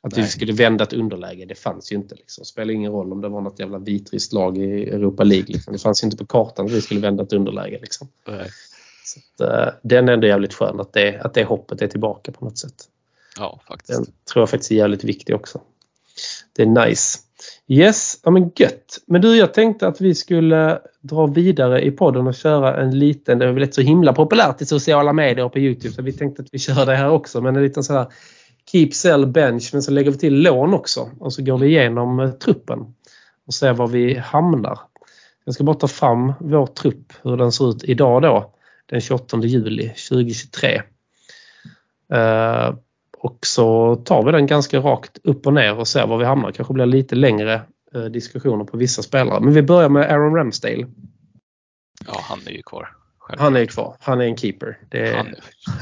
[0.00, 0.30] Att vi Nej.
[0.30, 2.14] skulle vända ett underläge, det fanns ju inte.
[2.14, 2.42] Liksom.
[2.42, 5.46] Det spelar ingen roll om det var något jävla vitryskt lag i Europa League.
[5.48, 5.72] Liksom.
[5.72, 7.78] Det fanns ju inte på kartan att vi skulle vända ett underläge.
[7.80, 8.08] Liksom.
[9.04, 12.32] Så att, eh, den är ändå jävligt skön att det, att det hoppet är tillbaka
[12.32, 12.74] på något sätt.
[13.38, 13.98] ja, faktiskt.
[13.98, 15.60] Den tror jag faktiskt är jävligt viktig också.
[16.56, 17.18] Det är nice.
[17.68, 18.98] Yes, ja men gött.
[19.06, 23.38] Men du, jag tänkte att vi skulle dra vidare i podden och köra en liten,
[23.38, 26.12] det är väl inte så himla populärt i sociala medier och på Youtube så vi
[26.12, 27.40] tänkte att vi kör det här också.
[27.40, 28.06] Men en liten sån här
[28.72, 32.20] Keep, sell, bench men så lägger vi till lån också och så går vi igenom
[32.20, 32.78] eh, truppen
[33.46, 34.78] och ser var vi hamnar.
[35.44, 38.54] Jag ska bara ta fram vår trupp, hur den ser ut idag då,
[38.86, 40.82] den 28 juli 2023.
[42.12, 42.74] Uh, eh,
[43.24, 46.52] och så tar vi den ganska rakt upp och ner och ser var vi hamnar.
[46.52, 47.62] kanske blir lite längre
[47.94, 49.40] eh, diskussioner på vissa spelare.
[49.40, 50.86] Men vi börjar med Aaron Ramsdale.
[52.06, 52.88] Ja, han är ju kvar.
[53.18, 53.40] Själv.
[53.40, 53.96] Han är kvar.
[54.00, 54.78] Han är en keeper.
[54.90, 55.14] Är...
[55.14, 55.34] Han,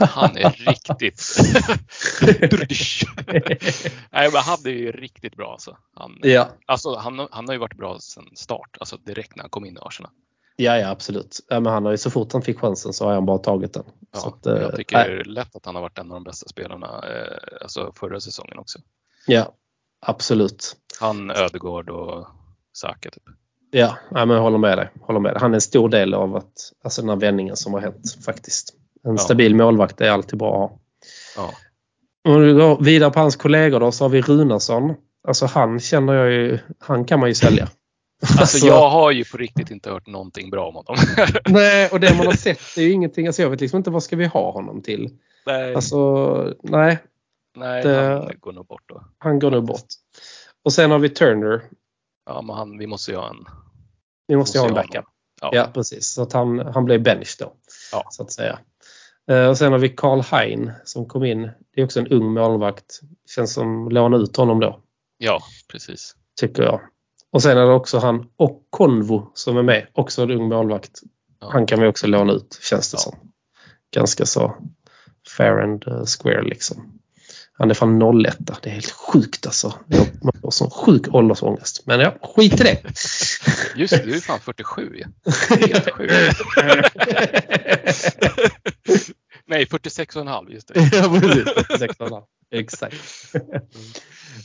[0.08, 1.22] han är riktigt...
[4.10, 5.76] Nej, men han är ju riktigt bra alltså.
[5.94, 6.48] Han, Ja.
[6.66, 9.76] alltså han, han har ju varit bra sedan start, alltså direkt när han kom in
[9.76, 10.10] i Arsenal.
[10.62, 11.40] Ja, ja absolut.
[11.48, 13.74] Ja, men han har ju, så fort han fick chansen så har han bara tagit
[13.74, 13.84] den.
[14.12, 15.24] Ja, att, eh, jag tycker nej.
[15.24, 18.78] lätt att han har varit en av de bästa spelarna eh, alltså förra säsongen också.
[19.26, 19.52] Ja,
[20.06, 20.76] absolut.
[21.00, 22.26] Han, Ödegård och
[22.72, 23.22] Saka typ.
[23.70, 24.90] Ja, ja men jag håller med dig.
[25.00, 25.40] Håller med dig.
[25.40, 28.74] Han är en stor del av att, alltså den här vändningen som har hänt faktiskt.
[29.04, 29.18] En Ja.
[29.18, 30.78] stabil målvakt är alltid bra att ha.
[31.36, 31.52] Ja,
[32.32, 34.94] Om vi går vidare på hans kollegor då så har vi Runarsson.
[35.28, 37.68] Alltså han känner jag ju, han kan man ju sälja.
[38.38, 40.96] Alltså jag har ju på riktigt inte hört någonting bra om honom.
[41.48, 43.26] Nej, och det man har sett är ju ingenting.
[43.26, 45.10] Alltså jag vet liksom inte vad ska vi ha honom till.
[45.46, 46.98] nej, Alltså, nej,
[47.56, 49.04] nej det- han går nog bort då.
[49.18, 49.86] han går nog bort.
[50.64, 51.62] Och sen har vi Turner.
[52.26, 53.44] Ja, men han, vi måste ju ha en...
[54.26, 55.04] Vi måste ju ha en backup.
[55.40, 55.50] Ja.
[55.52, 56.06] Ja, precis.
[56.06, 57.52] Så att han, han blev bench då.
[57.92, 58.06] Ja.
[58.10, 58.58] Så att säga.
[59.30, 61.50] Eh, Och sen har vi Karl Hein som kom in.
[61.74, 63.00] Det är också en ung målvakt.
[63.34, 64.80] Känns som låna ut honom då.
[65.18, 65.40] ja,
[65.72, 66.16] precis.
[66.40, 66.80] Tycker jag.
[67.32, 69.86] Och sen är det också han och Konvo som är med.
[69.92, 71.00] Också en ung målvakt.
[71.40, 71.48] Ja.
[71.52, 72.98] Han kan vi också låna ut känns det Ja.
[73.00, 73.18] som.
[73.94, 74.56] Ganska så
[75.36, 76.98] fair and eh, square liksom.
[77.52, 79.74] Han är fan 01 Det är helt sjukt alltså.
[80.22, 81.82] Man får sån sjuk åldersångest.
[81.86, 82.82] Men ja, skit i det.
[83.76, 85.04] Just det, du är fan 47 ju.
[85.66, 86.12] Helt sjukt.
[89.46, 90.80] Nej, 46 och en halv, just det.
[90.92, 91.78] Ja, precis.
[91.78, 92.24] 16 år.
[92.50, 92.94] Exakt.
[93.34, 93.40] Eh,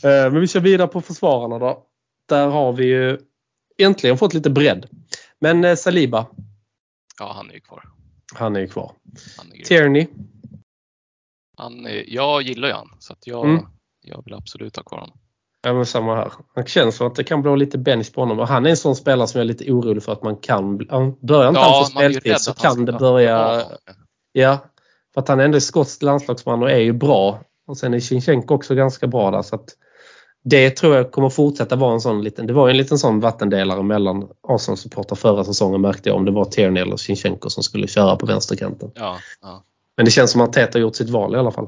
[0.04, 1.84] Men vi kör vidare på försvararna då.
[2.30, 3.18] Där har vi ju
[3.78, 4.86] äntligen fått lite bredd.
[5.40, 6.26] Men eh, Saliba,
[7.20, 7.84] Ja, han är ju kvar.
[8.36, 8.92] han är ju kvar.
[9.38, 9.64] Han är.
[9.64, 10.08] Tierney,
[11.58, 13.66] han är, jag gillar ju han så jag, Mm.
[14.02, 15.18] jag vill absolut ha kvar honom.
[15.62, 16.32] ja, men samma här.
[16.56, 18.40] Han känns som att det kan bli lite bench på honom.
[18.40, 20.78] Och han är en sån spelare som jag är lite orolig för att man kan...
[20.78, 23.48] Börjar inte han få speltid så kan det börja...
[23.48, 23.64] honom.
[24.32, 24.58] Ja,
[25.14, 27.40] för att han ändå är skotsk landslagsman och är ju bra.
[27.68, 29.70] Och sen är Shinchenko också ganska bra där så att
[30.50, 33.84] det tror jag kommer fortsätta vara en sån liten, det var en liten sån vattendelare
[33.84, 38.16] mellan Arsenal-supportrar förra säsongen märkte jag om det var Tierney eller Shinchenko som skulle köra
[38.16, 38.92] på vänsterkanten.
[38.96, 39.64] Ja, ja.
[39.98, 41.68] Men det känns som att Teta gjort sitt val i alla fall.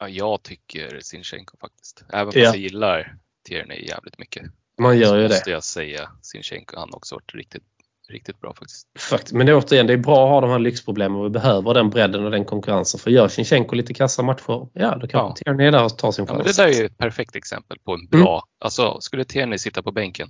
[0.00, 2.04] ja, jag tycker Sinchenko faktiskt.
[2.12, 2.42] Även fast Ja.
[2.44, 3.16] jag gillar
[3.48, 4.42] Tierney jävligt mycket.
[4.78, 5.54] Man gör så ju måste det.
[5.54, 6.76] jag säga Sinchenko.
[6.78, 7.62] Han har också varit riktigt,
[8.08, 8.86] riktigt bra faktiskt.
[8.98, 11.30] Fakt- Men det är återigen, det är bra att ha de här lyxproblemen och vi
[11.30, 13.00] behöver den bredden och den konkurrensen.
[13.00, 15.34] För gör Shinchenko lite kassa matcher, ja då kan Ja.
[15.36, 16.56] Tierney är där ta sin Ja, chans.
[16.56, 19.92] det där är ju ett perfekt exempel på en bra, alltså skulle Tierney sitta på
[19.92, 20.28] bänken,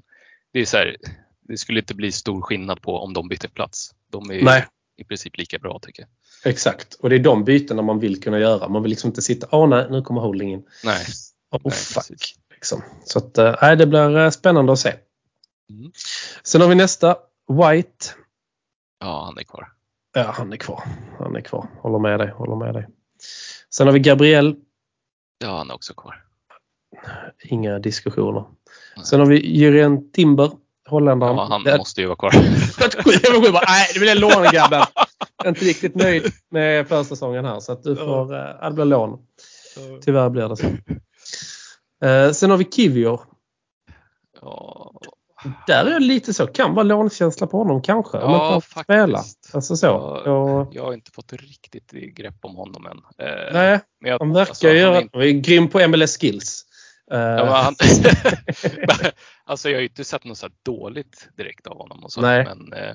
[0.52, 0.96] det är så här,
[1.48, 3.90] det skulle inte bli stor skillnad på om de byter plats.
[4.12, 4.66] De är Nej.
[4.96, 6.08] i princip lika bra tycker jag.
[6.52, 8.68] Exakt, och det är de bytena man vill kunna göra.
[8.68, 10.62] Man vill liksom inte sitta, åh nej, nu kommer Holding in.
[10.84, 11.04] Nej,
[11.50, 12.34] Oh, Nej, fuck.
[12.54, 12.82] Liksom.
[13.04, 14.88] Så att, nej, det blir eh, spännande att se.
[15.70, 15.92] Mm.
[16.42, 17.16] Sen har vi nästa,
[17.48, 18.06] White.
[19.00, 19.72] ja han är kvar.
[20.14, 20.82] Ja, han är kvar.
[21.18, 21.68] Han är kvar.
[21.82, 22.30] Håller med dig.
[22.30, 22.86] Håller med dig.
[23.74, 24.56] Sen har vi Gabriel.
[25.38, 26.22] Ja, han är också kvar.
[27.44, 28.44] Inga diskussioner.
[28.96, 29.06] Nej.
[29.06, 30.50] Sen har vi Jürgen Timber,
[30.88, 31.36] holländaren.
[31.36, 32.32] Ja, han Det- måste ju vara kvar.
[33.68, 34.84] Nej, det blir en lånegrabben.
[35.36, 38.74] Jag är inte riktigt nöjd med försäsongen här så att du får, eh, ja, det
[38.74, 39.18] blir lån.
[40.02, 40.66] Tyvärr blir det så.
[42.06, 43.20] Eh, sen har vi Kivio.
[44.40, 44.92] Ja,
[45.66, 48.18] Där är jag lite så, kan vara lånkänsla på honom kanske.
[48.18, 49.18] Ja, spela.
[49.18, 49.54] faktiskt.
[49.54, 49.86] Alltså så.
[50.24, 50.32] Ja.
[50.32, 52.98] Och, jag har inte fått riktigt grepp om honom än.
[53.26, 55.00] Eh, nej, men jag, han verkar alltså, han är göra...
[55.00, 56.62] inte- är grym på MLS skills.
[57.12, 57.74] Eh, Ja, men han,
[59.44, 62.04] alltså jag har ju inte sett något så dåligt direkt av honom.
[62.04, 62.44] Och så, Nej.
[62.44, 62.94] Men, eh,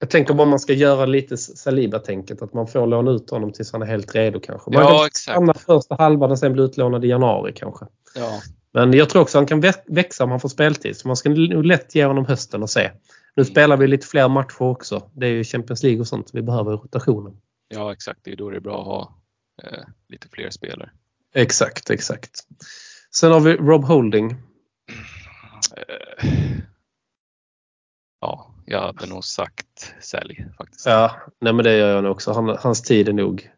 [0.00, 3.72] Jag tänker bara man ska göra lite Saliba-tänket att man får låna ut honom tills
[3.72, 4.70] han är helt redo kanske.
[4.70, 5.60] Man Ja, kan exakt.
[5.66, 7.86] första halvan och sen bli utlånad i januari kanske.
[8.14, 8.40] ja,
[8.74, 10.96] Men jag tror också han kan vä- växa om han får speltid.
[10.96, 12.90] Så man ska nog lätt ge honom hösten och se.
[13.36, 15.10] Nu spelar vi lite fler matcher också.
[15.12, 16.30] Det är ju Champions League och sånt.
[16.32, 17.36] Vi behöver rotationen.
[17.68, 18.20] ja, exakt.
[18.22, 19.18] Det är då det är bra att ha
[19.62, 20.90] eh, lite fler spelare.
[21.34, 22.30] Exakt, exakt.
[23.14, 24.30] Sen har vi Rob Holding.
[25.76, 26.18] Eh,
[28.20, 30.86] ja, jag hade nog sagt sälj faktiskt.
[30.86, 32.32] Ja, nej men det gör jag nog också.
[32.32, 33.50] Han, hans tid är nog...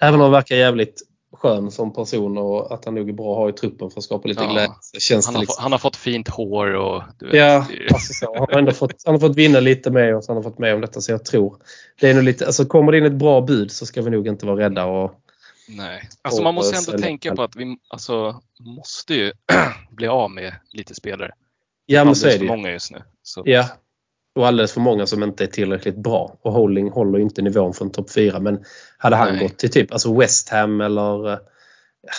[0.00, 3.36] Även om han verkar jävligt skön som person och att han nog är bra att
[3.38, 4.52] ha i truppen för att skapa lite Ja.
[4.52, 4.74] glädje.
[4.98, 5.54] Känns Han har, liksom...
[5.56, 8.34] fått, han har fått fint hår och Ja, alltså så.
[8.38, 10.28] Han har ändå fått, han har fått vinna lite med oss.
[10.28, 11.56] Han har fått med om detta så jag tror.
[12.00, 14.26] Det är nog lite, alltså kommer det in ett bra bud så ska vi nog
[14.28, 15.14] inte vara rädda och
[15.70, 19.32] Nej, alltså Och- man måste ändå tänka på att vi alltså, måste ju
[19.90, 21.32] bli av med lite spelare.
[21.86, 22.46] Ja men så är det ju.
[22.48, 23.02] många just nu.
[23.22, 23.64] Så, Ja.
[24.38, 26.38] Och alldeles för många som inte är tillräckligt bra.
[26.42, 28.40] Och Holding håller inte nivån från topp 4.
[28.40, 28.64] Men
[28.98, 29.42] hade han Nej.
[29.42, 31.38] gått till typ alltså West Ham eller eh,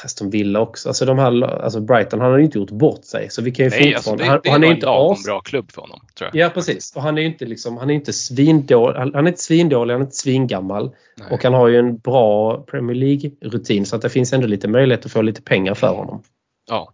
[0.04, 0.90] Aston Villa också.
[0.90, 3.30] Alltså, de här, alltså Brighton han har ju inte gjort bort sig.
[3.30, 5.24] Så vi kan ju Nej, alltså det, han, det han är ju en inte as,
[5.24, 6.00] bra klubb för honom.
[6.18, 6.46] Tror jag.
[6.46, 6.96] Ja precis.
[6.96, 9.00] Och han är ju inte, liksom, han är inte svindålig.
[9.00, 10.92] Han är inte svindålig, han är inte svingammal.
[11.18, 11.28] Nej.
[11.32, 15.06] Och han har ju en bra Premier League-rutin så att det finns ändå lite möjlighet
[15.06, 16.24] att få lite pengar för honom.
[16.70, 16.94] Ja,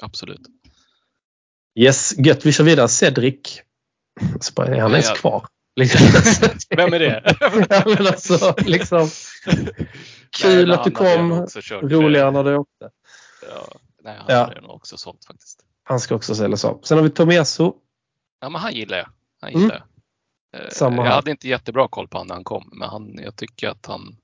[0.00, 0.40] absolut.
[1.78, 2.46] Yes, gött.
[2.46, 2.88] Vi kör vidare.
[2.88, 3.63] Cedric.
[4.40, 5.46] Så bara, är han ens kvar?
[5.76, 6.06] Liksom.
[6.76, 7.36] Vem är det?
[7.70, 9.08] ja, men alltså, liksom,
[10.42, 11.46] kul Nej, att du kom.
[11.82, 12.90] Roligare när du åkte.
[13.50, 14.60] Ja, nej, han Ja.
[14.62, 15.60] nog också sålt faktiskt.
[15.84, 16.80] Han ska också säljas av.
[16.82, 17.74] Sen har vi Tomiasso.
[18.40, 19.06] Ja, men han gillar jag.
[19.40, 19.62] Han Mm.
[19.62, 19.86] gillar
[20.52, 20.60] jag.
[20.62, 21.10] Eh, Samma jag här.
[21.14, 24.16] hade inte jättebra koll på honom när han kom, men han, jag tycker att han,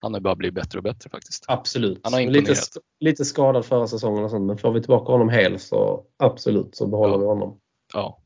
[0.00, 1.44] han har bara blivit bättre och bättre faktiskt.
[1.48, 2.00] Absolut.
[2.04, 2.54] Han har lite,
[3.00, 6.86] lite skadad förra säsongen och sånt, men får vi tillbaka honom hel så absolut så
[6.86, 7.18] behåller Ja.
[7.18, 7.58] vi honom.
[7.92, 8.18] Ja,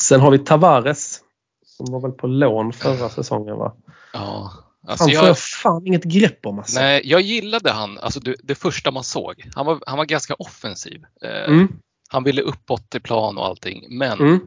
[0.00, 1.20] Sen har vi Tavares.
[1.66, 3.74] Som var väl på lån förra säsongen va?
[4.12, 4.52] ja.
[4.88, 6.80] Alltså Han får jag, fan inget grepp om alltså.
[6.80, 9.50] nej, jag gillade han, alltså det, det första man såg.
[9.54, 11.04] Han var, han var ganska offensiv.
[11.22, 11.68] Eh, Mm,
[12.08, 14.40] Han ville uppåt till plan och allting, men mm,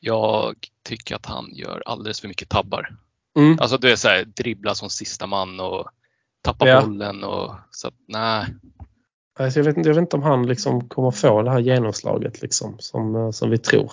[0.00, 0.54] jag
[0.84, 2.96] tycker att han gör alldeles för mycket tabbar.
[3.38, 3.58] mm.
[3.60, 5.86] Alltså det är så här, dribbla som sista man och
[6.42, 6.80] tappa Ja.
[6.82, 8.46] bollen och så att, nej.
[9.38, 12.42] Alltså, jag, vet, inte- jag vet inte om han liksom kommer få det här genomslaget
[12.42, 13.92] liksom, som, eh, som vi tror.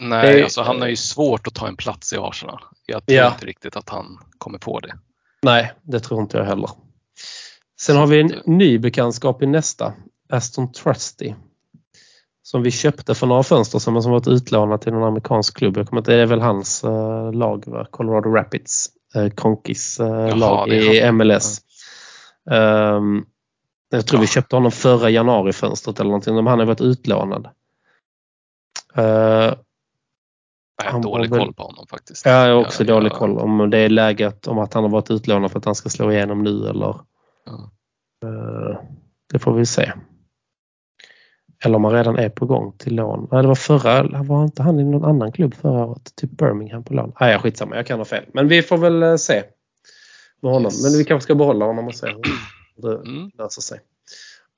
[0.00, 2.60] Nej, Det- alltså han har ju svårt att ta en plats i Arsenal.
[2.86, 3.32] Jag tror Ja.
[3.32, 4.94] inte riktigt att han kommer få det.
[5.42, 6.70] Nej, det tror inte jag heller.
[7.80, 9.92] Sen har vi en ny bekantskap i nästa.
[10.32, 11.34] Aston Trusty.
[12.42, 15.76] Som vi köpte för några fönster som varit utlånad till en amerikansk klubb.
[15.76, 17.86] Jag kommer inte, det är väl hans eh, lag, va?
[17.90, 18.86] Colorado Rapids.
[19.14, 21.12] Eh, Konkis eh, lag i.
[21.12, 21.60] MLS.
[22.50, 23.24] Ehm,
[23.90, 24.28] jag tror vi Ja.
[24.30, 26.34] köpte honom förra januarifönstret eller någonting.
[26.36, 27.48] Han har varit utlånad.
[28.94, 29.56] Jag
[30.92, 32.26] har dålig koll på honom faktiskt.
[32.26, 33.16] jag har också Ja, dålig ja.
[33.16, 35.88] koll om det är läget om att han har varit utlånad för att han ska
[35.88, 36.96] slå igenom nu eller
[37.46, 37.70] Ja.
[38.24, 38.80] eh,
[39.32, 39.92] det får vi se.
[41.64, 43.28] Eller om han redan är på gång till lån.
[43.32, 46.12] Nej, det var förra, var inte han i någon annan klubb förra året?
[46.16, 47.12] Typ Birmingham på lån?
[47.20, 48.24] Nej, skitsamma, jag kan ha fel.
[48.34, 49.42] Men vi får väl eh, se
[50.42, 50.72] med honom.
[50.72, 50.82] Yes.
[50.82, 52.22] Men vi kanske ska behålla honom och se hur
[52.82, 53.30] det Mm.
[53.38, 53.80] löser sig.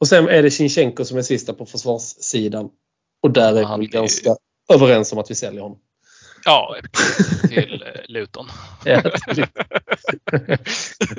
[0.01, 2.71] Och sen är det Shinchenko som är sista på försvarssidan.
[3.23, 4.37] Och där är Han vi är ganska
[4.75, 5.79] överens om att vi säljer honom.
[6.45, 6.77] Ja,
[7.49, 8.47] till eh, Luton.
[8.85, 9.03] Ja,
[10.33, 10.59] nej,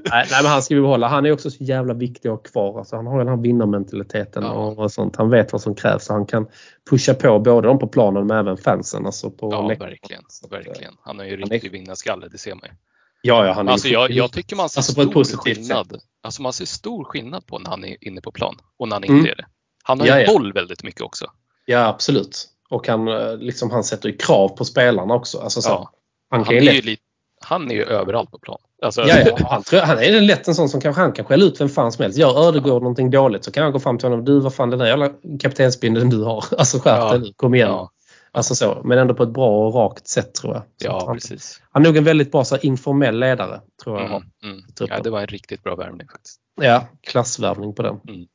[0.09, 1.07] nej, men han ska vi behålla.
[1.07, 2.79] Han är också så jävla viktig att ha kvar.
[2.79, 4.49] Alltså, han har den här vinnarmentaliteten Ja.
[4.51, 5.15] och, sånt.
[5.15, 6.09] Han vet vad som krävs.
[6.09, 6.47] Han kan
[6.89, 9.05] pusha på både de på planen men även fansen.
[9.05, 9.91] Alltså på Ja, läktaren.
[9.91, 10.23] verkligen.
[10.49, 10.93] verkligen.
[11.01, 12.75] Han är ju är- riktig vinnarskalle, det ser man ju.
[13.21, 15.97] Ja, ja, han är Alltså jag, jag tycker man ser Alltså stor skillnad.
[16.23, 19.03] Alltså man ser stor skillnad på när han är inne på plan och när han
[19.03, 19.17] Mm.
[19.17, 19.45] inte är det.
[19.83, 21.25] Han har ju Ja, boll väldigt mycket också.
[21.65, 22.47] Ja, absolut.
[22.69, 25.39] Och han, eh, liksom, han sätter ju krav på spelarna också.
[25.39, 25.91] Alltså, så, Ja.
[26.29, 27.01] han, Han är ju lite,
[27.45, 28.57] han är ju överallt på plan.
[28.81, 31.45] Alltså, ja, ja, han, tror, han är lätt en sån som kanske han kan skälla
[31.45, 32.17] ut vem fan som helst.
[32.17, 34.25] Gör Ödegård någonting dåligt så kan han gå fram till honom.
[34.25, 35.09] Du, vad fan den där jävla
[35.39, 36.45] kaptensbindeln du har.
[36.57, 37.11] Alltså skärp Ja.
[37.11, 37.69] dig nu, kom igen.
[37.69, 37.89] ja,
[38.31, 40.61] Alltså så, men ändå på ett bra och rakt sätt tror jag.
[40.61, 41.61] Så ja, han, precis.
[41.71, 43.61] han är nog en väldigt bra så här, informell ledare.
[43.83, 44.09] tror jag.
[44.09, 44.61] Mm, mm.
[44.79, 46.39] Ja, det var en riktigt bra värvning faktiskt.
[46.61, 47.99] Ja, klassvärvning på den.
[48.07, 48.25] Mm.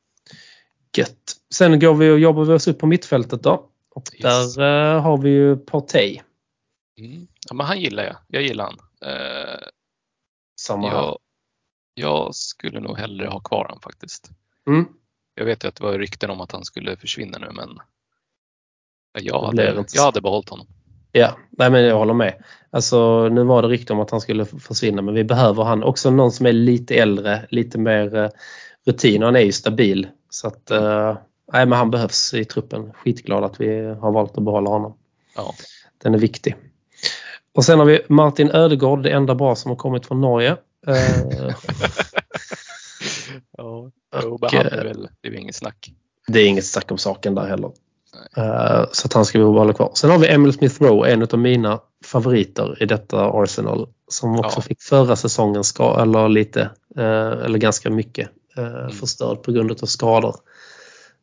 [0.97, 1.33] Gött.
[1.53, 3.69] Sen går vi och jobbar vi oss upp på mittfältet då.
[3.95, 4.55] Och Yes.
[4.55, 6.21] där eh, har vi ju Partey.
[6.99, 7.27] Mm.
[7.49, 8.15] Ja, men han gillar jag.
[8.27, 8.77] Jag gillar han.
[9.13, 9.59] Eh,
[10.59, 10.95] Samma här.
[10.97, 11.17] jag,
[11.93, 14.29] jag skulle nog hellre ha kvar han faktiskt.
[14.67, 14.85] Mm.
[15.35, 17.79] Jag vet ju att det var rykten om att han skulle försvinna nu men
[19.21, 20.67] jag hade, jag hade behållit honom.
[21.11, 22.43] Ja, nej men jag håller med.
[22.69, 26.09] Alltså nu var det rykte om att han skulle försvinna men vi behöver han också
[26.11, 28.29] någon som är lite äldre, lite mer eh,
[28.85, 30.07] rutin han är ju stabil.
[30.29, 31.17] Så att eh,
[31.53, 32.93] nej men han behövs i truppen.
[32.93, 34.97] Skitglad att vi har valt att behålla honom.
[35.35, 35.53] Ja.
[36.03, 36.55] Den är viktig.
[37.53, 40.57] Och sen har vi Martin Ödegård, det enda bra som har kommit från Norge.
[40.87, 40.95] Eh,
[43.57, 43.91] Ja,
[44.25, 45.91] Och, han eh, är väl, det är inget snack.
[46.27, 47.71] det är inget snack om saken där heller.
[48.37, 49.91] Eh, så att han ska vi behålla kvar.
[49.95, 53.87] Sen har vi Emil Smith Rowe, en av mina favoriter i detta Arsenal.
[54.07, 54.61] Som också Ja.
[54.61, 56.61] fick förra säsongen, ska, eller lite,
[56.97, 58.91] eh, eller ganska mycket eh, Mm.
[58.91, 60.35] förstörd på grund av skador.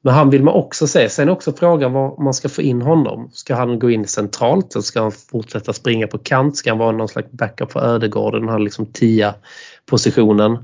[0.00, 1.08] Men han vill man också se.
[1.08, 3.30] Sen är också frågan var man ska få in honom.
[3.32, 6.56] Ska han gå in centralt eller ska han fortsätta springa på kant?
[6.56, 9.34] Ska han vara någon slags backup för Ödegård, den här liksom tia
[9.86, 10.58] positionen?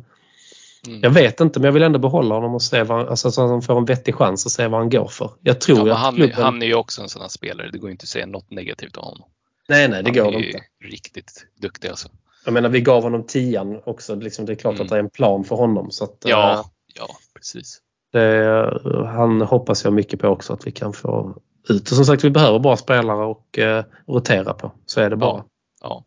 [0.86, 1.00] Mm.
[1.02, 3.44] Jag vet inte men jag vill ändå behålla honom och se vad, han- alltså, så
[3.44, 5.30] att han får en vettig chans och se vad han går för.
[5.40, 6.42] Jag tror Ja, att han, klubben...
[6.42, 7.70] han är ju också en sån här spelare.
[7.72, 9.28] Det går inte att säga något negativt om honom.
[9.68, 10.60] Nej, nej, det han går är ju inte.
[10.84, 12.08] riktigt duktig alltså.
[12.44, 14.14] Jag menar, vi gav honom tian också.
[14.14, 14.82] Liksom, det är klart Mm.
[14.84, 15.90] att det är en plan för honom.
[15.90, 17.80] Så att, eh, Ja, ja precis.
[18.12, 21.38] det, han hoppas jag mycket på också att vi kan få
[21.68, 21.82] ut.
[21.90, 24.72] Och som sagt, vi behöver bra spelare och eh, rotera på.
[24.86, 25.36] Så är det bara.
[25.36, 25.44] Ja,
[25.80, 26.04] ja.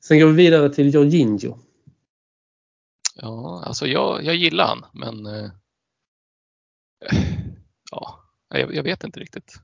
[0.00, 1.58] Sen går vi vidare till Jorginho.
[3.14, 5.50] Ja, alltså jag, jag gillar han, men eh,
[7.90, 9.54] ja, jag, jag vet inte riktigt.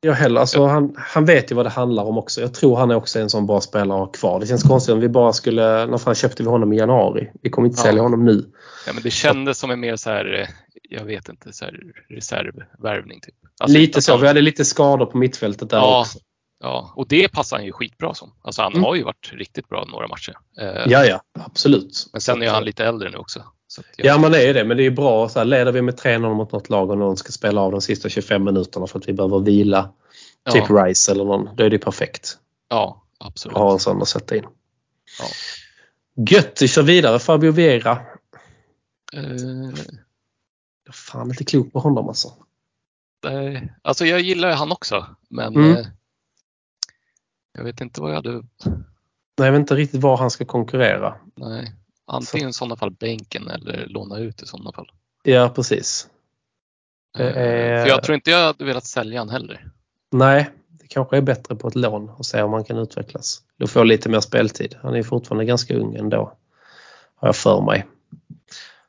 [0.00, 0.40] Jag heller.
[0.40, 2.40] Alltså, han, han vet ju vad det handlar om också.
[2.40, 4.40] Jag tror han är också en sån bra spelare att ha kvar.
[4.40, 5.86] Det känns konstigt om vi bara skulle...
[5.86, 7.30] När fan köpte vi honom i januari?
[7.42, 7.84] Vi kommer inte Ja.
[7.84, 8.44] sälja honom nu.
[8.86, 10.48] Ja, men det kändes som en mer så här, eh,
[10.90, 11.74] jag vet inte, så här
[12.08, 13.20] reservvärvning.
[13.20, 13.34] Typ.
[13.60, 14.12] Alltså, lite så.
[14.12, 16.18] han- Vi hade lite skador på mittfältet där Ja, också.
[16.60, 18.32] ja, och det passar han ju skitbra som.
[18.42, 18.84] Alltså han Mm.
[18.84, 20.34] har ju varit riktigt bra några matcher.
[20.60, 21.20] Eh, Ja, ja.
[21.40, 22.06] Absolut.
[22.12, 23.42] Men sen är han lite äldre nu också.
[23.78, 24.64] Att jag, Ja, man är ju det.
[24.64, 25.28] Men det är bra.
[25.28, 27.80] Så här, leder vi med 3-0 mot något lag och någon ska spela av de
[27.80, 29.92] sista 25 minuterna för att vi behöver vila.
[30.44, 31.56] ja, Typ Rice eller någon.
[31.56, 32.38] Då är det perfekt
[32.68, 33.56] ja, absolut.
[33.56, 34.44] att ha en sån att sätta in.
[35.20, 35.26] Ja.
[36.30, 37.18] Gött, vi kör vidare.
[37.18, 37.92] Fabio Vieira.
[39.12, 42.32] Eh, Jag är fan inte klok på honom alltså.
[43.24, 45.76] nej, alltså jag gillar han också, men Mm.
[45.76, 45.86] eh,
[47.52, 51.14] jag vet inte vad jag hade, Nej, jag vet inte riktigt var han ska konkurrera.
[51.34, 51.72] nej.
[52.08, 54.90] Antingen i sådana fall bänken eller låna ut i sådana fall.
[55.22, 56.08] Ja, precis.
[57.18, 59.68] Det Eh, är- För jag tror inte jag hade velat sälja han heller.
[60.12, 63.42] Nej, det kanske är bättre på ett lån och se om han kan utvecklas.
[63.58, 64.74] Då får lite mer speltid.
[64.82, 66.36] Han är fortfarande ganska ung ändå.
[67.14, 67.86] Har jag för mig.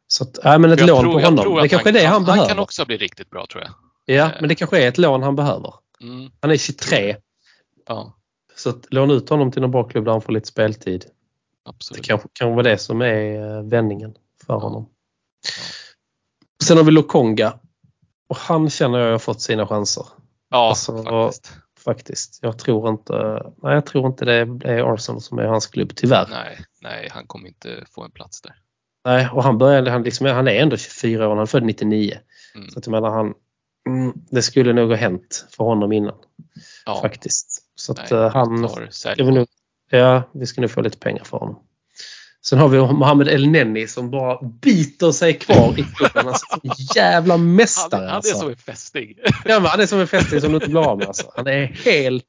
[0.08, 1.62] Så att, nej, men ett jag lån tror- på honom.
[1.62, 2.42] Det kanske är det han, han behöver.
[2.42, 3.72] Han kan också bli riktigt bra tror jag.
[4.16, 5.74] Ja, men det kanske är ett lån han behöver.
[6.02, 7.16] Mm, Han är 23.
[7.88, 8.14] ja,
[8.56, 11.06] Så att låna ut honom till någon bra klubb där han får lite speltid.
[11.70, 12.06] Det absolut.
[12.06, 14.16] kanske kan vara det som är eh, vändningen
[14.46, 14.90] för honom.
[16.64, 17.60] Sen har vi Lokonga.
[18.30, 20.06] Och han känner jag har fått sina chanser.
[20.50, 21.54] Ja, Alltså, faktiskt.
[21.80, 22.40] Faktiskt.
[22.42, 23.14] Jag tror inte,
[23.64, 24.34] nej, jag tror inte det
[24.66, 26.28] är Arsenal som är hans klubb, tyvärr.
[26.30, 28.56] Nej, nej, han kommer inte få en plats där.
[29.06, 32.18] Nej, och han började, han, liksom, han är ändå 24 år, han är född 99.
[32.56, 32.70] Mm.
[32.70, 33.34] Så att jag menar han,
[33.88, 36.16] Mm, det skulle nog ha hänt för honom innan
[36.86, 37.62] Ja, faktiskt.
[37.76, 39.32] Så att nej, eh, han tar sälj.
[39.32, 39.48] nog,
[39.90, 41.60] ja, vi ska nog få lite pengar för honom.
[42.46, 46.28] Sen har vi Mohamed El Neni som bara biter sig kvar i klubben.
[46.28, 46.46] Alltså,
[46.96, 48.38] jävla han, mästare han är alltså.
[48.38, 49.14] som en fästing.
[49.46, 51.08] Ja, men han är som en fästing som du inte blir av med.
[51.08, 51.32] Alltså.
[51.36, 52.24] Han är helt,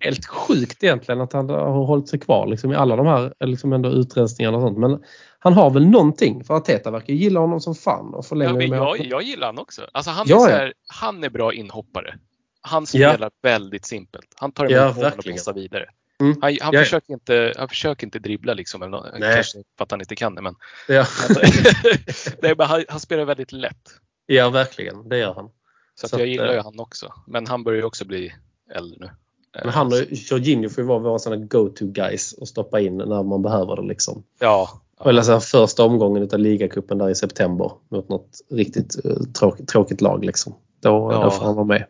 [0.00, 3.72] helt sjukt egentligen att han har hållit sig kvar liksom, i alla de här liksom,
[3.72, 4.78] ändå utrensningarna och sånt.
[4.78, 5.02] Men
[5.38, 8.78] han har väl någonting för Arteta verkar gilla honom som fan och Ja, men jag,
[8.78, 8.96] honom.
[9.08, 9.82] jag gillar han också.
[9.92, 10.56] Alltså han, är Ja, ja.
[10.56, 12.14] här, han är bra inhoppare.
[12.62, 13.12] Han Ja.
[13.12, 14.26] spelar väldigt simpelt.
[14.36, 15.86] Han tar Ja, emot bollen och passar vidare.
[16.20, 16.32] Mm.
[16.32, 16.80] Han, han, Ja, ja.
[16.84, 18.82] försöker inte, han försöker inte dribbla liksom.
[18.82, 19.34] Eller, Nej.
[19.34, 20.42] kanske för att han inte kan det.
[20.42, 20.54] Men,
[20.88, 21.06] Ja.
[22.42, 23.88] Nej, men han, han spelar väldigt lätt.
[24.26, 25.08] ja, verkligen.
[25.08, 25.50] Det gör han.
[25.94, 27.12] Så, att Så jag att, gillar eh, ju han också.
[27.26, 28.34] Men han börjar ju också bli
[28.74, 29.06] äldre nu.
[29.06, 32.96] Eh, Men han och Jorginho får ju vara våra sådana go-to guys och stoppa in
[32.98, 33.82] när man behöver det.
[33.88, 34.22] Liksom.
[34.38, 34.80] Ja.
[35.04, 39.68] Eller så här, första omgången av ligacupen där i september mot något riktigt uh, tråkigt,
[39.68, 40.24] tråkigt lag.
[40.24, 40.54] Liksom.
[40.80, 41.24] Då, Ja.
[41.24, 41.86] då får han vara med.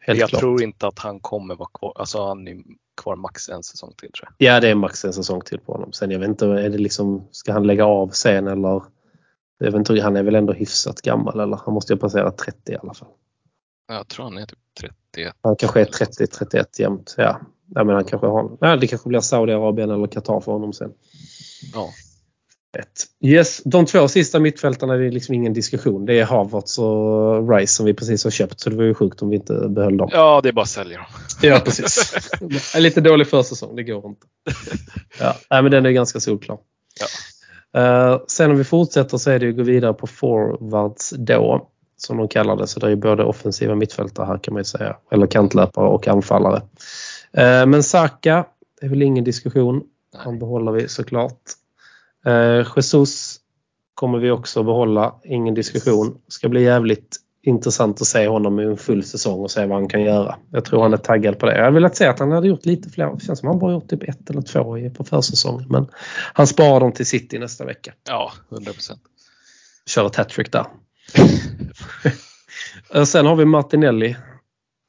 [0.00, 0.40] Helt jag klart.
[0.40, 1.92] tror inte att han kommer vara kvar.
[1.96, 2.56] Alltså han är
[3.02, 4.54] kvar max en säsong till tror jag.
[4.54, 5.92] Ja, det är max en säsong till på honom.
[5.92, 8.82] Sen jag vet inte, är det liksom, ska han lägga av sen eller?
[9.58, 11.60] Jag vet inte, han är väl ändå hyfsat gammal eller?
[11.64, 13.08] Han måste ju passera 30 i alla fall.
[13.88, 15.34] Jag tror han är typ 31.
[15.42, 17.14] Han kanske är 30-31 jämt.
[17.16, 17.40] Ja.
[17.74, 20.92] ja, men han kanske har, ja, det kanske blir Saudiarabien eller Qatar för honom sen.
[21.74, 21.88] Ja.
[23.24, 26.06] Yes, de två sista mittfältarna är det liksom ingen diskussion.
[26.06, 28.60] Det är Havertz och Rice som vi precis har köpt.
[28.60, 30.08] Så det var ju sjukt om vi inte behöll dem.
[30.12, 31.06] ja, det är bara att sälja dem.
[31.42, 32.14] Ja, precis.
[32.74, 34.26] En lite dålig försäsong, det går inte.
[35.20, 36.58] Ja, nej, men den är ganska solklar.
[37.76, 41.66] Eh, sen om vi fortsätter så är det ju att gå vidare på forwards då.
[41.96, 42.66] Som de kallar det.
[42.66, 44.96] Så det är ju både offensiva mittfältare här kan man ju säga.
[45.12, 46.62] Eller kantlöpare och anfallare.
[47.32, 48.44] Eh, men Saka,
[48.80, 49.82] det är väl ingen diskussion.
[50.16, 51.40] Han behåller vi såklart.
[52.26, 53.40] Eh, Jesus
[53.94, 55.14] kommer vi också behålla.
[55.24, 56.18] Ingen diskussion.
[56.28, 59.88] Ska bli jävligt intressant att se honom i en full säsong och se vad han
[59.88, 60.36] kan göra.
[60.50, 61.56] Jag tror han är taggad på det.
[61.56, 63.14] Jag hade velat se att han hade gjort lite fler.
[63.14, 65.66] Det känns som han bara gjort typ ett eller två på försäsongen.
[65.68, 65.88] Men
[66.34, 67.92] han sparar dem till City nästa vecka.
[68.08, 69.00] Ja, 100 procent.
[69.86, 70.66] Kör ett hattrick där.
[72.94, 74.16] Eh, Sen har vi Martinelli.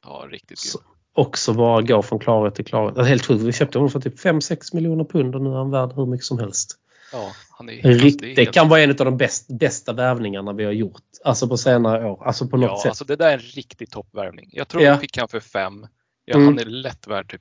[0.04, 0.78] Ja, riktigt Så-.
[1.14, 3.06] Också bara går från klarhet till klarhet.
[3.06, 3.42] Helt sjukt.
[3.42, 6.26] Vi köpte honom för typ 5-6 miljoner pund och nu är han värd hur mycket
[6.26, 6.78] som helst.
[7.12, 10.64] Ja, han är, Rikt, det helt- kan vara en av de bäst, bästa värvningarna vi
[10.64, 11.02] har gjort.
[11.24, 12.26] Alltså på senare år.
[12.26, 12.88] Alltså på något Ja, sätt.
[12.88, 14.48] alltså det där är en riktig toppvärvning.
[14.52, 14.92] Jag tror Ja.
[14.94, 15.86] vi fick han för fem.
[16.24, 16.46] Ja, Mm.
[16.48, 17.40] han är lätt värd typ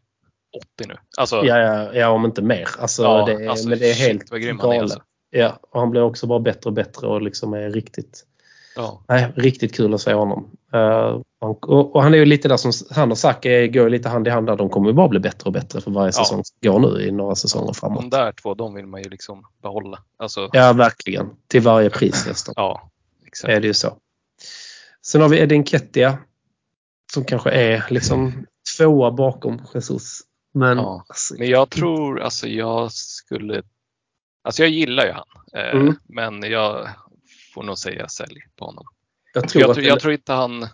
[0.57, 0.95] 80 nu.
[1.17, 2.67] Alltså, Ja, ja, ja, om inte mer.
[2.79, 4.81] Alltså, Ja, det, är- alltså, men det är shit, helt vad grym han är, galet.
[4.81, 5.01] alltså.
[5.29, 8.23] Ja, och han blir också bara bättre och bättre och liksom är riktigt,
[8.75, 10.49] ja, nej, riktigt kul att se honom.
[10.71, 14.27] Han- och, och han är ju lite där som han och Saka går lite hand
[14.27, 14.55] i hand där.
[14.55, 16.11] De kommer ju bara bli bättre och bättre för varje Ja.
[16.11, 18.01] säsong som går nu i några säsonger framåt.
[18.01, 19.99] de där två, de vill man ju liksom behålla.
[20.17, 21.29] Alltså, Ja, verkligen.
[21.47, 22.53] Till varje pris nästan.
[22.57, 22.89] ja,
[23.27, 23.53] exakt.
[23.53, 23.97] är det ju så.
[25.05, 26.17] Sen har vi Edin Kettia.
[27.13, 28.45] Som kanske är liksom
[28.77, 30.19] tvåa bakom Jesus.
[30.53, 31.05] Men, Ja.
[31.07, 33.63] alltså, Men jag tror, alltså jag skulle,
[34.43, 35.25] alltså jag gillar ju han.
[35.53, 35.95] Eh, Mm.
[36.07, 36.89] Men jag
[37.53, 38.85] får nog säga sälj på honom.
[39.33, 40.67] jag tror jag, tror, det- jag tror inte han,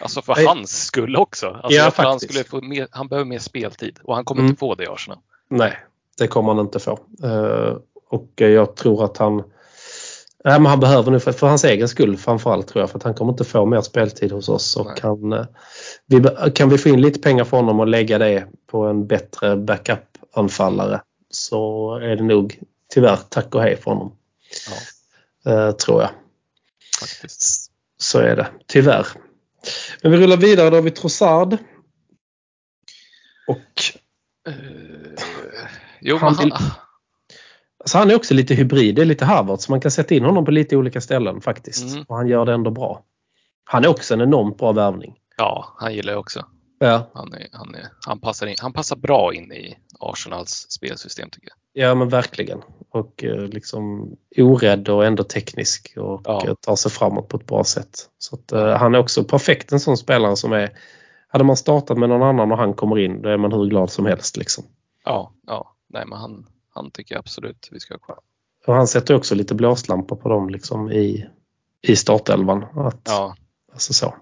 [0.00, 0.46] alltså för Nej.
[0.46, 1.46] hans skull också.
[1.48, 4.50] Alltså Ja, han, skulle få mer, han behöver mer speltid och han kommer Mm.
[4.50, 5.18] inte få det i Arsenal.
[5.50, 5.76] Nej,
[6.18, 6.98] det kommer han inte få.
[7.24, 7.76] Eh,
[8.10, 9.42] och jag tror att han
[10.44, 12.90] Nej, men han behöver nu för, för hans egen skull framförallt tror jag.
[12.90, 14.76] För att han kommer inte få mer speltid hos oss.
[14.76, 15.46] Och han, eh,
[16.06, 16.24] vi,
[16.54, 21.00] kan vi få in lite pengar för honom och lägga det på en bättre backup-anfallare
[21.30, 22.58] så är det nog
[22.94, 24.12] tyvärr tack och hej för honom.
[24.70, 24.76] Ja,
[25.72, 26.10] tror jag.
[27.00, 27.72] faktiskt.
[27.96, 29.06] Så är det, tyvärr.
[30.02, 31.56] Men vi rullar vidare, då har vi Trossard.
[33.46, 33.98] Och
[34.48, 34.54] Eh,
[36.00, 39.80] jo, Han han, alltså han är också lite hybrid, det är lite Harvard så man
[39.80, 41.92] kan sätta in honom på lite olika ställen faktiskt.
[41.92, 42.04] Mm.
[42.08, 43.04] Och han gör det ändå bra.
[43.64, 45.14] Han är också en enormt bra värvning.
[45.36, 46.46] ja, han gillar jag också.
[46.78, 51.30] Ja, Han, är, han, är, han, passar in, han passar bra in i Arsenals spelsystem
[51.30, 51.56] tycker jag.
[51.82, 52.62] Ja men verkligen.
[52.90, 56.46] Och eh, liksom orädd och ändå teknisk och Ja.
[56.46, 58.08] eh, tar sig framåt på ett bra sätt.
[58.18, 60.70] Så att, eh, han är också perfekt en sån spelare som är
[61.28, 63.90] hade man startat med någon annan och han kommer in, då är man hur glad
[63.90, 64.36] som helst.
[64.36, 64.64] Liksom.
[65.04, 65.74] Ja, ja.
[65.88, 68.18] Nej, men han, han tycker jag absolut vi ska ha kvar.
[68.66, 71.26] Och han sätter också lite blåslampor på dem liksom, i,
[71.82, 72.62] i startelvan.
[72.74, 73.34] Att, Ja,
[73.72, 74.14] alltså så.